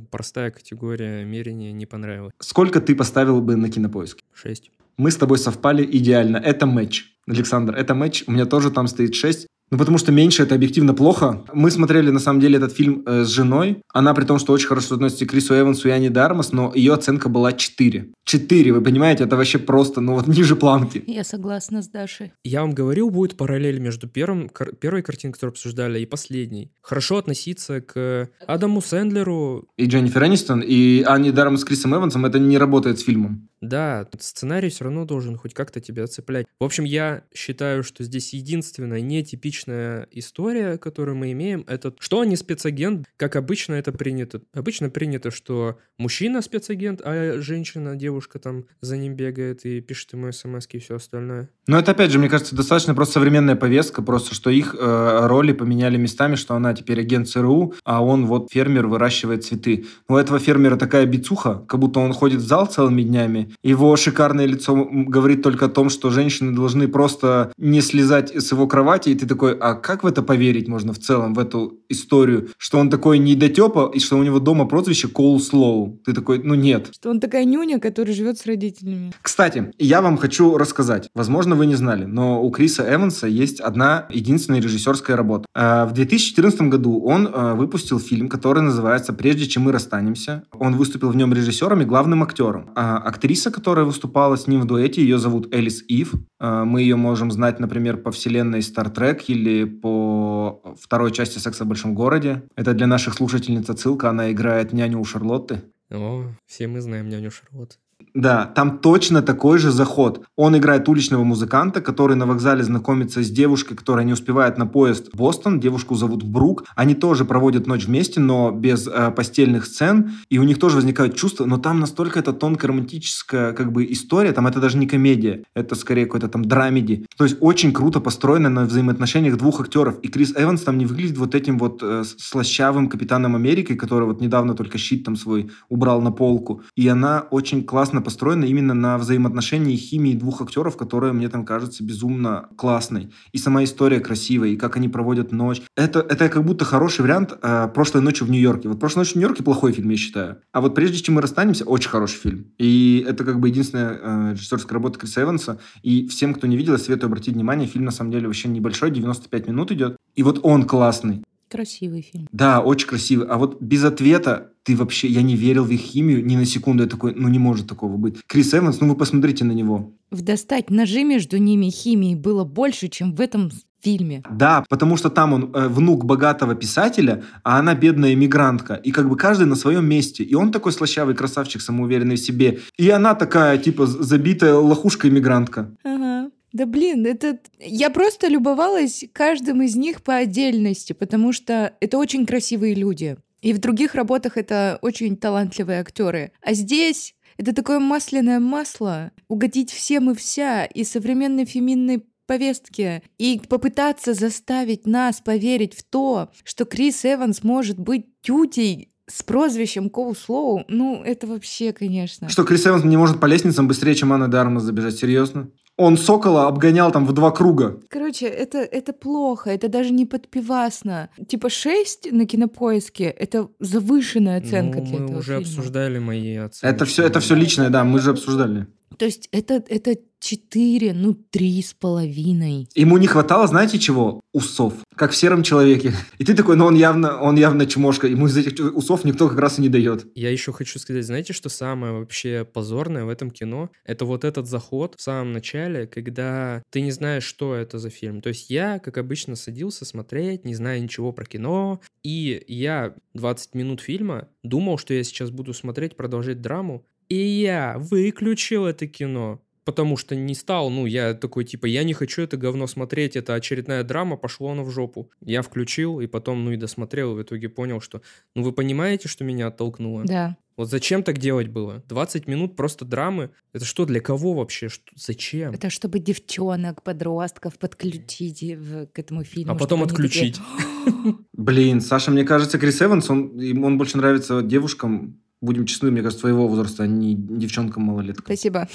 [0.10, 2.34] Простая категория мерения не понравилась.
[2.40, 4.20] Сколько ты поставил бы на кинопоиск?
[4.34, 4.72] Шесть.
[4.98, 6.38] Мы с тобой совпали идеально.
[6.38, 7.16] Это матч.
[7.28, 8.24] Александр, это матч.
[8.28, 9.48] У меня тоже там стоит 6.
[9.72, 11.46] Ну, потому что меньше это объективно плохо.
[11.54, 13.82] Мы смотрели, на самом деле, этот фильм э, с женой.
[13.94, 16.94] Она, при том, что очень хорошо относится к Крису Эвансу и Ани Дармас, но ее
[16.94, 18.12] оценка была 4.
[18.26, 21.02] 4, вы понимаете, это вообще просто, ну вот ниже планки.
[21.08, 22.34] Я согласна с Дашей.
[22.44, 26.74] Я вам говорил, будет параллель между первым, кар, первой картинкой, которую обсуждали, и последней.
[26.82, 29.70] Хорошо относиться к Адаму Сэндлеру.
[29.78, 33.48] И Дженнифер Энистон, и Ани Дармас с Крисом Эвансом, это не работает с фильмом.
[33.62, 36.48] Да, сценарий все равно должен хоть как-то тебя цеплять.
[36.60, 42.36] В общем, я считаю, что здесь единственная нетипичная история, которую мы имеем, это что они
[42.36, 44.42] спецагент, как обычно это принято.
[44.54, 50.32] Обычно принято, что мужчина спецагент, а женщина, девушка там за ним бегает и пишет ему
[50.32, 51.50] смс и все остальное.
[51.68, 55.52] Но это, опять же, мне кажется, достаточно просто современная повестка, просто что их э, роли
[55.52, 59.86] поменяли местами, что она теперь агент ЦРУ, а он вот фермер, выращивает цветы.
[60.08, 64.46] У этого фермера такая бицуха, как будто он ходит в зал целыми днями, его шикарное
[64.46, 69.16] лицо говорит только о том, что женщины должны просто не слезать с его кровати, и
[69.16, 72.90] ты такой, а как в это поверить можно в целом, в эту историю, что он
[72.90, 76.00] такой недотепа, и что у него дома прозвище Коул Слоу.
[76.06, 76.90] Ты такой, ну нет.
[76.92, 79.14] Что он такая нюня, которая живет с родителями.
[79.22, 84.06] Кстати, я вам хочу рассказать, возможно, вы не знали, но у Криса Эванса есть одна
[84.10, 85.46] единственная режиссерская работа.
[85.56, 90.44] Э, в 2014 году он э, выпустил фильм, который называется «Прежде чем мы расстанемся».
[90.52, 92.70] Он выступил в нем режиссером и главным актером.
[92.76, 96.14] А актриса актриса, которая выступала с ним в дуэте, ее зовут Элис Ив.
[96.40, 101.64] Э, мы ее можем знать, например, по вселенной Star Trek или по второй части «Секса
[101.64, 102.44] в большом городе».
[102.56, 104.10] Это для наших слушательниц отсылка.
[104.10, 105.62] Она играет няню у Шарлотты.
[105.92, 107.78] О, все мы знаем няню Шарлотты.
[108.14, 110.26] Да, там точно такой же заход.
[110.36, 115.10] Он играет уличного музыканта, который на вокзале знакомится с девушкой, которая не успевает на поезд
[115.14, 115.60] в Бостон.
[115.60, 116.66] Девушку зовут Брук.
[116.76, 120.12] Они тоже проводят ночь вместе, но без э, постельных сцен.
[120.30, 124.34] И у них тоже возникают чувства, но там настолько это тонкая романтическая как бы история,
[124.34, 127.06] там это даже не комедия, это скорее какой-то там драмеди.
[127.18, 130.00] То есть очень круто построено на взаимоотношениях двух актеров.
[130.02, 134.22] И Крис Эванс там не выглядит вот этим вот э, слащавым капитаном Америки, который вот
[134.22, 136.62] недавно только щит там свой убрал на полку.
[136.76, 141.46] И она очень классно классно построена именно на взаимоотношении химии двух актеров, которая мне там
[141.46, 143.10] кажется безумно классной.
[143.34, 145.62] И сама история красивая, и как они проводят ночь.
[145.78, 148.70] Это, это как будто хороший вариант э, «Прошлой ночью в Нью-Йорке».
[148.70, 150.36] Вот «Прошлой ночью в Нью-Йорке» плохой фильм, я считаю.
[150.54, 152.46] А вот «Прежде чем мы расстанемся» очень хороший фильм.
[152.60, 155.58] И это как бы единственная э, режиссерская работа Криса Эванса.
[155.84, 157.68] И всем, кто не видел, я советую обратить внимание.
[157.68, 159.98] Фильм на самом деле вообще небольшой, 95 минут идет.
[160.16, 161.24] И вот он классный.
[161.52, 162.28] Красивый фильм.
[162.32, 163.28] Да, очень красивый.
[163.28, 165.08] А вот без ответа ты вообще...
[165.08, 166.84] Я не верил в их химию ни на секунду.
[166.84, 168.18] Я такой, ну не может такого быть.
[168.28, 169.94] Крис Эванс, ну вы посмотрите на него.
[170.12, 173.50] В «Достать ножи» между ними химии было больше, чем в этом
[173.82, 174.24] фильме.
[174.30, 178.76] Да, потому что там он э, внук богатого писателя, а она бедная иммигрантка.
[178.76, 180.24] И как бы каждый на своем месте.
[180.24, 182.60] И он такой слащавый красавчик, самоуверенный в себе.
[182.78, 185.76] И она такая, типа, забитая лохушка-иммигрантка.
[185.84, 186.30] Ага.
[186.54, 187.40] Да блин, это...
[187.60, 193.18] Я просто любовалась каждым из них по отдельности, потому что это очень красивые люди.
[193.42, 196.32] И в других работах это очень талантливые актеры.
[196.42, 203.42] А здесь это такое масляное масло, угодить всем и вся, и современной феминной повестке, и
[203.50, 210.16] попытаться заставить нас поверить в то, что Крис Эванс может быть тютей с прозвищем Коу
[210.16, 212.30] Слоу, ну, это вообще, конечно.
[212.30, 214.96] Что, Крис Эванс не может по лестницам быстрее, чем Анна Дарма забежать?
[214.96, 215.50] Серьезно?
[215.78, 217.80] Он Сокола обгонял там в два круга.
[217.90, 221.10] Короче, это, это плохо, это даже не подпивасно.
[221.28, 225.42] Типа 6 на кинопоиске— это завышенная оценка ну, для мы этого уже фильма.
[225.42, 226.76] обсуждали мои оценки.
[226.76, 228.68] Это все, это все личное, да, мы же обсуждали.
[229.02, 232.70] То есть это, это 4, ну, три с половиной.
[232.76, 234.22] Ему не хватало, знаете чего?
[234.32, 234.76] Усов.
[234.96, 235.94] Как в сером человеке.
[236.20, 238.06] И ты такой, ну он явно, он явно чмошка.
[238.06, 240.06] Ему из этих усов никто как раз и не дает.
[240.14, 243.72] Я еще хочу сказать, знаете, что самое вообще позорное в этом кино?
[243.84, 248.22] Это вот этот заход в самом начале, когда ты не знаешь, что это за фильм.
[248.22, 253.56] То есть я, как обычно, садился смотреть, не зная ничего про кино, и я 20
[253.56, 259.42] минут фильма думал, что я сейчас буду смотреть, продолжать драму, и я выключил это кино
[259.64, 263.36] потому что не стал, ну, я такой, типа, я не хочу это говно смотреть, это
[263.36, 265.12] очередная драма, пошло оно в жопу.
[265.22, 268.02] Я включил, и потом, ну, и досмотрел, и в итоге понял, что,
[268.36, 270.04] ну, вы понимаете, что меня оттолкнуло?
[270.04, 270.36] Да.
[270.58, 271.84] Вот зачем так делать было?
[271.88, 273.30] 20 минут просто драмы?
[273.54, 274.68] Это что, для кого вообще?
[274.68, 275.54] Что, зачем?
[275.54, 279.54] Это чтобы девчонок, подростков подключить в, к этому фильму.
[279.54, 280.40] А потом отключить.
[280.86, 281.16] Такие...
[281.34, 286.22] Блин, Саша, мне кажется, Крис Эванс, он, он больше нравится девушкам, будем честны, мне кажется,
[286.22, 288.26] твоего возраста, а не девчонкам малолеткам.
[288.26, 288.70] Спасибо.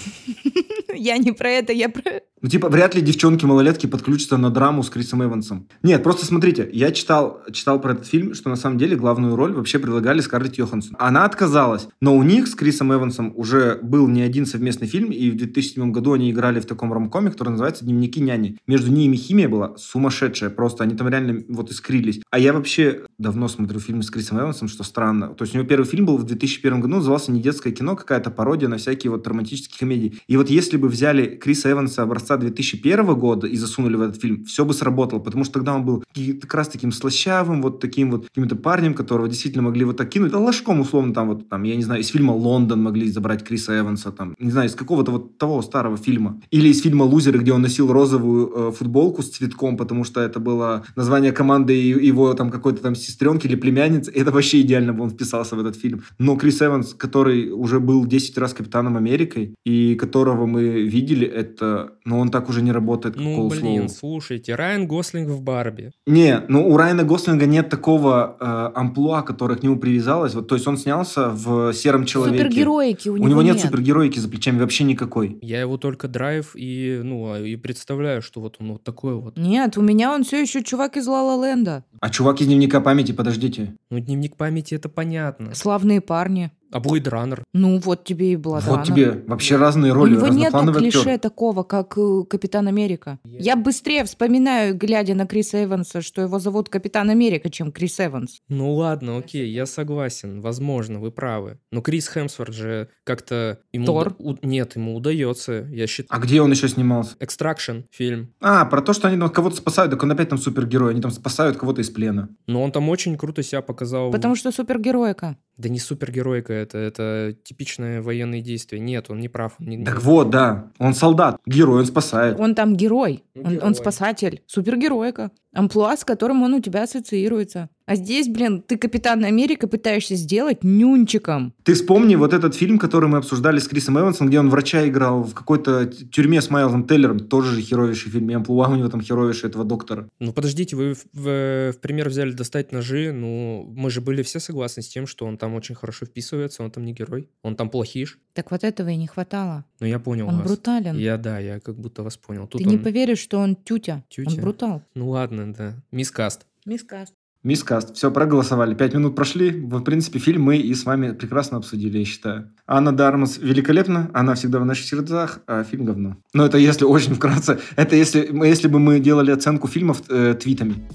[0.95, 2.23] Я не про это, я про...
[2.43, 5.69] Ну, типа, вряд ли девчонки-малолетки подключатся на драму с Крисом Эвансом.
[5.83, 9.55] Нет, просто смотрите, я читал, читал про этот фильм, что на самом деле главную роль
[9.55, 10.97] вообще предлагали Скарлетт Йоханссон.
[10.99, 15.31] Она отказалась, но у них с Крисом Эвансом уже был не один совместный фильм, и
[15.31, 18.59] в 2007 году они играли в таком ромкоме, который называется «Дневники няни».
[18.67, 22.21] Между ними химия была сумасшедшая, просто они там реально вот искрились.
[22.31, 25.29] А я вообще давно смотрю фильмы с Крисом Эвансом, что странно.
[25.29, 28.31] То есть у него первый фильм был в 2001 году, назывался «Не детское кино», какая-то
[28.31, 30.21] пародия на всякие вот романтические комедии.
[30.27, 34.45] И вот если бы взяли Криса Эванса образца 2001 года и засунули в этот фильм,
[34.45, 36.05] все бы сработало, потому что тогда он был
[36.41, 40.33] как раз таким слащавым, вот таким вот каким-то парнем, которого действительно могли вот так кинуть,
[40.33, 43.79] да, ложком условно там вот, там, я не знаю, из фильма «Лондон» могли забрать Криса
[43.79, 46.41] Эванса, там, не знаю, из какого-то вот того старого фильма.
[46.51, 50.41] Или из фильма «Лузеры», где он носил розовую э, футболку с цветком, потому что это
[50.41, 54.11] было название команды его там какой-то там сестренки или племянницы.
[54.11, 56.03] Это вообще идеально бы он вписался в этот фильм.
[56.19, 61.93] Но Крис Эванс, который уже был 10 раз Капитаном Америкой, и которого мы видели, это...
[62.05, 63.89] Ну, он так уже не работает, как Ну, Коул блин, Слоу.
[63.89, 65.93] слушайте, Райан Гослинг в Барби.
[66.07, 70.35] Не, ну у Райана Гослинга нет такого э, амплуа, которое к нему привязалось.
[70.35, 72.39] Вот, то есть он снялся в «Сером человеке».
[72.45, 75.39] Супергероики у, У него, него нет супергероики за плечами вообще никакой.
[75.43, 79.37] Я его только драйв и, ну, а, и представляю, что вот он вот такой вот.
[79.39, 81.85] Нет, у меня он все еще чувак из Ла Ла Ленда.
[82.01, 83.75] А чувак из дневника памяти, подождите.
[83.91, 85.55] Ну, дневник памяти это понятно.
[85.55, 86.51] Славные парни.
[86.73, 87.45] А Blade Runner?
[87.55, 91.19] Ну, вот тебе и Blade Вот тебе вообще разные У роли, него нету клише актер.
[91.19, 93.19] такого, как э, Капитан Америка.
[93.25, 98.41] Я быстрее вспоминаю, глядя на Криса Эванса, что его зовут Капитан Америка, чем Крис Эванс.
[98.49, 100.41] Ну ладно, окей, я согласен.
[100.41, 101.59] Возможно, вы правы.
[101.71, 103.61] Но Крис Хемсворт же как-то...
[103.73, 104.15] Ему Тор?
[104.19, 106.21] уда- у- Нет, ему удается, я считаю.
[106.21, 107.15] А где он еще снимался?
[107.21, 108.33] Extraction фильм.
[108.41, 110.91] А, про то, что они там кого-то спасают, так он опять там супергерой.
[110.93, 112.29] Они там спасают кого-то из плена.
[112.47, 114.11] Но он там очень круто себя показал.
[114.11, 115.37] Потому что супергероика.
[115.57, 118.79] Да не супергеройка это, это типичное военные действия.
[118.81, 119.55] Нет, он не прав.
[119.61, 120.71] он не- Так вот, да.
[120.79, 122.39] Он солдат, герой, он спасает.
[122.41, 123.25] Он там герой.
[123.35, 124.43] Он, он спасатель.
[124.47, 125.31] Супергероика.
[125.57, 127.69] Амплуа, с которым он у тебя ассоциируется.
[127.87, 131.55] А здесь, блин, ты Капитан Америка пытаешься сделать нюнчиком.
[131.63, 135.23] Ты вспомни вот этот фильм, который мы обсуждали с Крисом Эвансом, где он врача играл
[135.23, 137.21] в какой-то тюрьме с Майлзом Теллером.
[137.21, 138.29] Тоже же херовейший фильм.
[138.31, 140.09] И амплуа у него там херовейший этого доктора.
[140.19, 144.41] Ну подождите, вы в, в- в пример взяли достать ножи, ну мы же были все
[144.41, 147.71] согласны с тем, что он там очень хорошо вписывается, он там не герой, он там
[147.71, 148.19] плохиш.
[148.35, 149.65] Так вот этого и не хватало.
[149.81, 150.47] Ну я понял Он вас.
[150.47, 150.97] брутален.
[150.99, 152.47] Я, да, я как будто вас понял.
[152.49, 154.03] Тут Ты не он- поверишь, что он тютя.
[154.09, 154.31] Тютя?
[154.33, 154.83] Он брутал.
[154.95, 155.75] Ну ладно, да.
[155.91, 156.47] Мискаст.
[156.65, 157.15] Мискаст.
[157.47, 157.95] Мискаст.
[157.95, 158.75] Все, проголосовали.
[158.75, 159.51] Пять минут прошли.
[159.51, 162.51] В принципе, фильм мы и с вами прекрасно обсудили, я считаю.
[162.67, 164.11] Анна Дармас великолепна.
[164.15, 166.17] Она всегда в наших сердцах, а фильм говно.
[166.35, 167.61] Но это если очень вкратце.
[167.77, 170.89] Это если, если бы мы делали оценку фильмов э, твитами.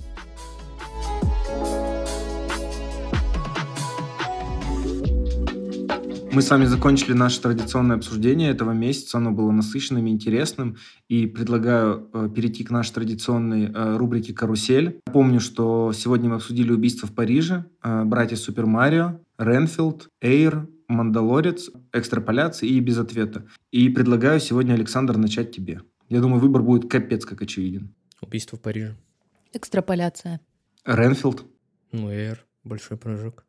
[6.33, 9.17] Мы с вами закончили наше традиционное обсуждение этого месяца.
[9.17, 10.77] Оно было насыщенным и интересным.
[11.09, 15.01] И предлагаю э, перейти к нашей традиционной э, рубрике «Карусель».
[15.11, 21.69] Помню, что сегодня мы обсудили убийство в Париже, э, братья Супер Марио, Ренфилд, Эйр, Мандалорец,
[21.91, 23.45] экстраполяции и без ответа.
[23.71, 25.81] И предлагаю сегодня, Александр, начать тебе.
[26.07, 27.93] Я думаю, выбор будет капец как очевиден.
[28.21, 28.95] Убийство в Париже.
[29.51, 30.39] Экстраполяция.
[30.85, 31.43] Ренфилд.
[31.91, 32.45] Ну, Эйр.
[32.63, 33.43] Большой прыжок.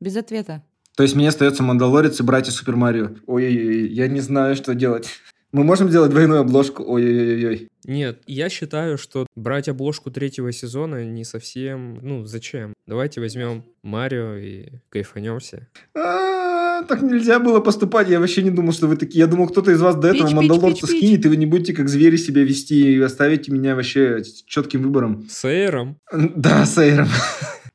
[0.00, 0.62] Без ответа.
[0.96, 3.10] То есть мне остается Мандалорец и братья Супер Марио.
[3.26, 5.08] Ой-ой-ой, я не знаю, что делать.
[5.52, 6.82] Мы можем сделать двойную обложку?
[6.84, 7.68] Ой-ой-ой.
[7.84, 11.98] Нет, я считаю, что брать обложку третьего сезона не совсем...
[12.02, 12.72] Ну, зачем?
[12.86, 15.68] Давайте возьмем Марио и кайфанемся.
[15.94, 18.08] А, Так нельзя было поступать.
[18.08, 19.20] Я вообще не думал, что вы такие.
[19.20, 20.98] Я думал, кто-то из вас до этого Пич, Мандалорца пич, пич.
[20.98, 25.26] скинет, и вы не будете как звери себя вести и оставите меня вообще четким выбором.
[25.30, 25.98] С Эйром?
[26.12, 27.08] Да, с Эйром.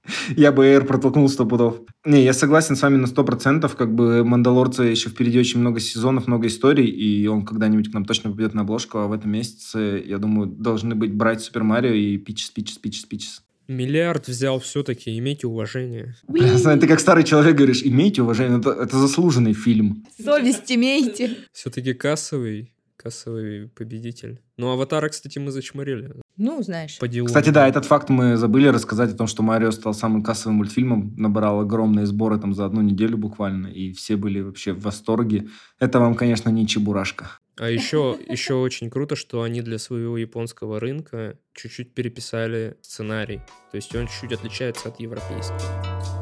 [0.35, 1.81] Я бы Эйр протолкнул сто пудов.
[2.05, 3.75] Не, я согласен с вами на сто процентов.
[3.75, 8.05] Как бы Мандалорца еще впереди очень много сезонов, много историй, и он когда-нибудь к нам
[8.05, 11.93] точно попадет на обложку, а в этом месяце, я думаю, должны быть брать Супер Марио
[11.93, 13.43] и Пичес, Пичес, Пичес, Пичес.
[13.67, 16.15] Миллиард взял все-таки, имейте уважение.
[16.27, 20.05] Ты как старый человек говоришь, имейте уважение, это, это заслуженный фильм.
[20.21, 21.37] Совесть имейте.
[21.53, 24.41] Все-таки кассовый, кассовый победитель.
[24.57, 26.20] Ну, Аватара, кстати, мы зачморили.
[26.37, 26.97] Ну, знаешь.
[26.99, 27.27] По делу.
[27.27, 31.13] Кстати, да, этот факт мы забыли рассказать о том, что Марио стал самым кассовым мультфильмом,
[31.17, 35.47] набрал огромные сборы там за одну неделю буквально, и все были вообще в восторге.
[35.79, 37.37] Это вам, конечно, не чебурашка.
[37.57, 43.41] А еще, еще очень круто, что они для своего японского рынка чуть-чуть переписали сценарий.
[43.71, 46.20] То есть он чуть-чуть отличается от европейского.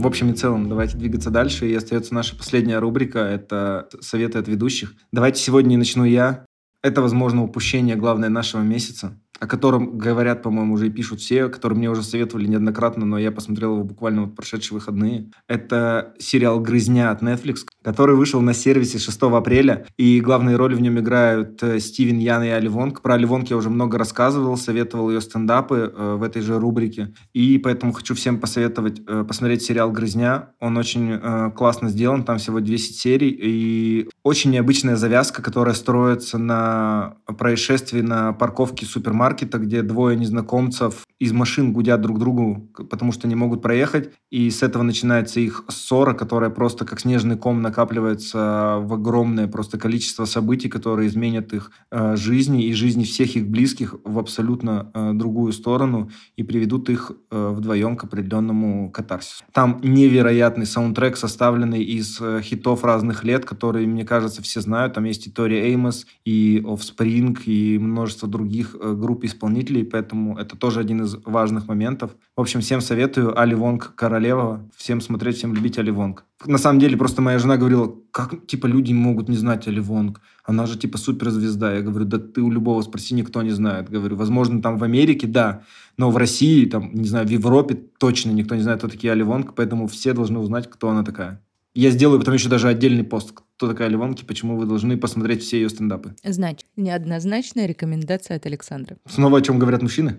[0.00, 1.68] В общем и целом, давайте двигаться дальше.
[1.68, 3.20] И остается наша последняя рубрика.
[3.20, 4.94] Это советы от ведущих.
[5.12, 6.44] Давайте сегодня начну я.
[6.82, 11.76] Это, возможно, упущение главное нашего месяца о котором говорят, по-моему, уже и пишут все, который
[11.76, 15.32] мне уже советовали неоднократно, но я посмотрел его буквально вот прошедшие выходные.
[15.48, 20.80] Это сериал «Грызня» от Netflix, который вышел на сервисе 6 апреля, и главные роли в
[20.80, 23.02] нем играют э, Стивен Ян и Али Вонг.
[23.02, 27.12] Про Али Вонг я уже много рассказывал, советовал ее стендапы э, в этой же рубрике,
[27.32, 30.50] и поэтому хочу всем посоветовать э, посмотреть сериал «Грызня».
[30.60, 31.18] Он очень
[31.56, 38.32] классно сделан, там всего 10 серий, и очень необычная завязка, которая строится на происшествии на
[38.32, 43.62] парковке супермаркета, супермаркета, где двое незнакомцев из машин гудят друг другу, потому что не могут
[43.62, 44.10] проехать.
[44.30, 49.78] И с этого начинается их ссора, которая просто как снежный ком накапливается в огромное просто
[49.78, 55.12] количество событий, которые изменят их э, жизни и жизни всех их близких в абсолютно э,
[55.14, 59.44] другую сторону и приведут их э, вдвоем к определенному катарсису.
[59.52, 64.94] Там невероятный саундтрек, составленный из э, хитов разных лет, которые, мне кажется, все знают.
[64.94, 70.56] Там есть и Тори Эймос, и Offspring, и множество других э, групп исполнителей, поэтому это
[70.56, 72.16] тоже один из важных моментов.
[72.36, 73.38] В общем, всем советую.
[73.38, 74.68] Али Вонг королева.
[74.76, 76.24] Всем смотреть, всем любить Али Вонг.
[76.44, 80.20] На самом деле, просто моя жена говорила, как, типа, люди могут не знать Али Вонг?
[80.44, 81.74] Она же, типа, суперзвезда.
[81.74, 83.90] Я говорю, да ты у любого спроси, никто не знает.
[83.90, 85.62] Говорю, возможно, там в Америке, да,
[85.96, 89.22] но в России, там, не знаю, в Европе точно никто не знает, кто такие Али
[89.22, 91.40] Вонг, поэтому все должны узнать, кто она такая.
[91.74, 95.58] Я сделаю потом еще даже отдельный пост, кто такая Ливонки, почему вы должны посмотреть все
[95.60, 96.14] ее стендапы.
[96.22, 98.98] Значит, неоднозначная рекомендация от Александра.
[99.08, 100.16] Снова о чем говорят мужчины?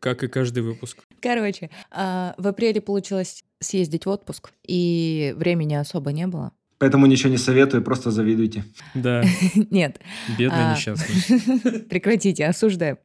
[0.00, 1.04] Как и каждый выпуск.
[1.20, 6.52] Короче, а, в апреле получилось съездить в отпуск, и времени особо не было.
[6.78, 8.64] Поэтому ничего не советую, просто завидуйте.
[8.94, 9.24] Да.
[9.70, 9.98] Нет.
[10.38, 11.80] Бедный А, несчастный.
[11.88, 12.98] Прекратите, осуждаю.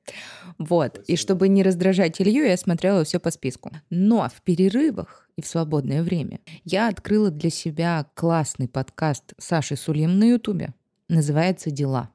[0.61, 1.03] Вот.
[1.07, 3.71] И чтобы не раздражать Илью, я смотрела все по списку.
[3.89, 10.19] Но в перерывах и в свободное время я открыла для себя классный подкаст Саши Сулим
[10.19, 10.73] на Ютубе.
[11.09, 12.11] Называется «Дела».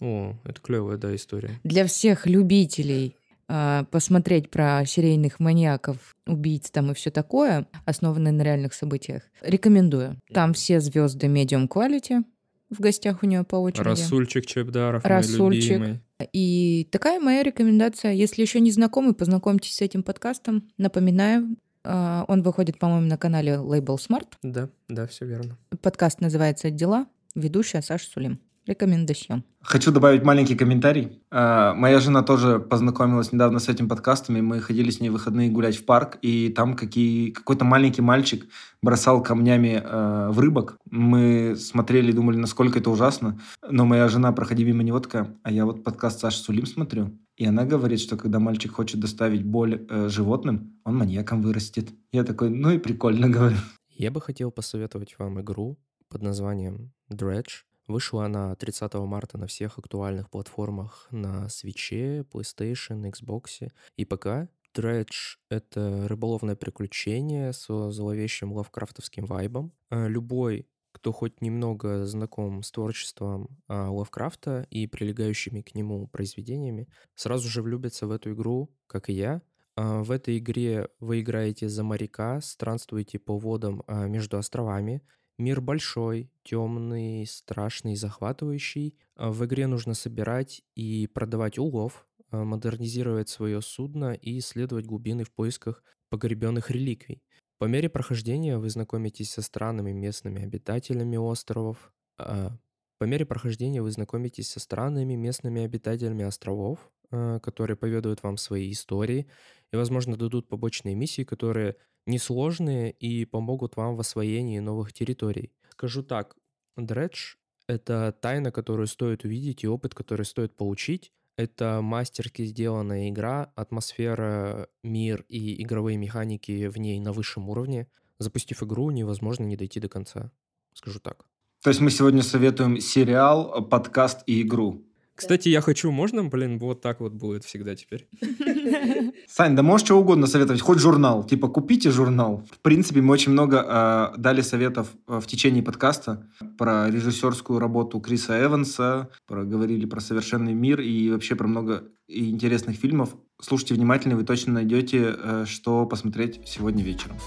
[0.00, 1.60] О, это клевая, да, история.
[1.64, 3.16] Для всех любителей
[3.48, 10.16] а, посмотреть про серийных маньяков, убийц там и все такое, основанное на реальных событиях, рекомендую.
[10.32, 12.22] Там все звезды medium quality
[12.70, 13.86] в гостях у нее по очереди.
[13.86, 15.72] Расульчик Чебдаров, мой Расульчик.
[15.72, 16.00] любимый.
[16.32, 18.12] И такая моя рекомендация.
[18.12, 20.68] Если еще не знакомы, познакомьтесь с этим подкастом.
[20.78, 24.28] Напоминаю, а, он выходит, по-моему, на канале Label Smart.
[24.42, 25.58] Да, да, все верно.
[25.82, 27.06] Подкаст называется «Дела».
[27.34, 28.40] Ведущая Саша Сулим.
[28.70, 29.42] Рекомендацион.
[29.62, 31.20] Хочу добавить маленький комментарий.
[31.32, 35.14] А, Моя жена тоже познакомилась недавно с этим подкастом, и мы ходили с ней в
[35.14, 38.46] выходные гулять в парк, и там какие, какой-то маленький мальчик
[38.80, 40.76] бросал камнями э, в рыбок.
[40.88, 43.40] Мы смотрели и думали, насколько это ужасно.
[43.68, 47.46] Но моя жена, проходя мимо него, такая, а я вот подкаст Саши Сулим смотрю, и
[47.46, 51.88] она говорит, что когда мальчик хочет доставить боль э, животным, он маньяком вырастет.
[52.12, 53.56] Я такой, ну и прикольно, говорю.
[53.88, 55.76] Я бы хотел посоветовать вам игру
[56.08, 57.64] под названием Dredge.
[57.90, 64.48] Вышла она 30 марта на всех актуальных платформах на Switch, PlayStation, Xbox и ПК.
[64.72, 65.08] Dredge—
[65.48, 69.72] это рыболовное приключение со зловещим лавкрафтовским вайбом.
[69.90, 76.86] А Любой, кто хоть немного знаком с творчеством а, Лавкрафта и прилегающими к нему произведениями,
[77.16, 79.42] сразу же влюбится в эту игру, как и я.
[79.74, 85.02] А, В этой игре вы играете за моряка, странствуете по водам между островами.
[85.40, 88.98] Мир большой, темный, страшный, захватывающий.
[89.16, 95.24] А В игре нужно собирать и продавать улов, а, модернизировать свое судно и исследовать глубины
[95.24, 97.22] в поисках погребенных реликвий.
[97.58, 101.94] По мере прохождения вы знакомитесь со странными местными обитателями островов.
[102.18, 102.50] а,
[102.98, 109.26] По мере прохождения вы знакомитесь со странными местными обитателями островов, которые поведают вам свои истории
[109.72, 115.52] и, возможно, дадут побочные миссии, которые несложные и помогут вам в освоении новых территорий.
[115.70, 116.36] Скажу так,
[116.78, 117.36] Dredge—
[117.66, 121.12] Это тайна, которую стоит увидеть, и опыт, который стоит получить.
[121.36, 127.86] Это мастерски сделанная игра, атмосфера, мир и игровые механики в ней на высшем уровне.
[128.18, 130.32] Запустив игру, невозможно не дойти до конца.
[130.74, 131.24] Скажу так.
[131.62, 134.84] То есть мы сегодня советуем сериал, подкаст и игру.
[135.20, 138.08] Кстати, я хочу, можно, блин, вот так вот будет всегда теперь?
[139.28, 141.24] Сань, да можешь что угодно советовать, хоть журнал.
[141.24, 142.42] Типа, купите журнал.
[142.50, 146.26] В принципе, мы очень много э, дали советов э, в течение подкаста
[146.56, 152.76] про режиссерскую работу Криса Эванса, про, говорили про «Совершенный мир» и вообще про много интересных
[152.76, 153.10] фильмов.
[153.42, 157.18] Слушайте внимательно, вы точно найдете, э, что посмотреть сегодня вечером.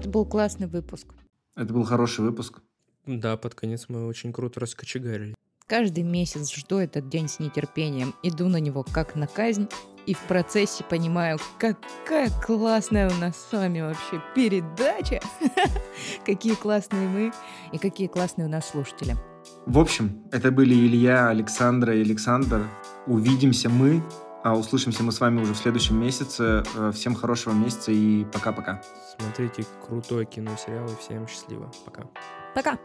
[0.00, 1.08] Это был классный выпуск.
[1.54, 2.62] Это был хороший выпуск.
[3.04, 5.34] Да, под конец мы очень круто раскочегарили.
[5.66, 9.68] Каждый месяц жду этот день с нетерпением, иду на него как на казнь,
[10.06, 15.20] и в процессе понимаю, какая классная у нас с вами вообще передача,
[16.24, 17.32] какие классные мы
[17.70, 19.16] и какие классные у нас слушатели.
[19.66, 22.66] В общем, это были Илья, Александра и Александр.
[23.06, 24.02] Увидимся мы,
[24.42, 26.64] а услышимся мы с вами уже в следующем месяце.
[26.74, 28.82] Э, всем хорошего месяца и пока-пока.
[29.18, 31.70] Смотрите крутой кино, сериал и всем счастливо.
[31.84, 32.04] Пока.
[32.54, 32.78] Пока!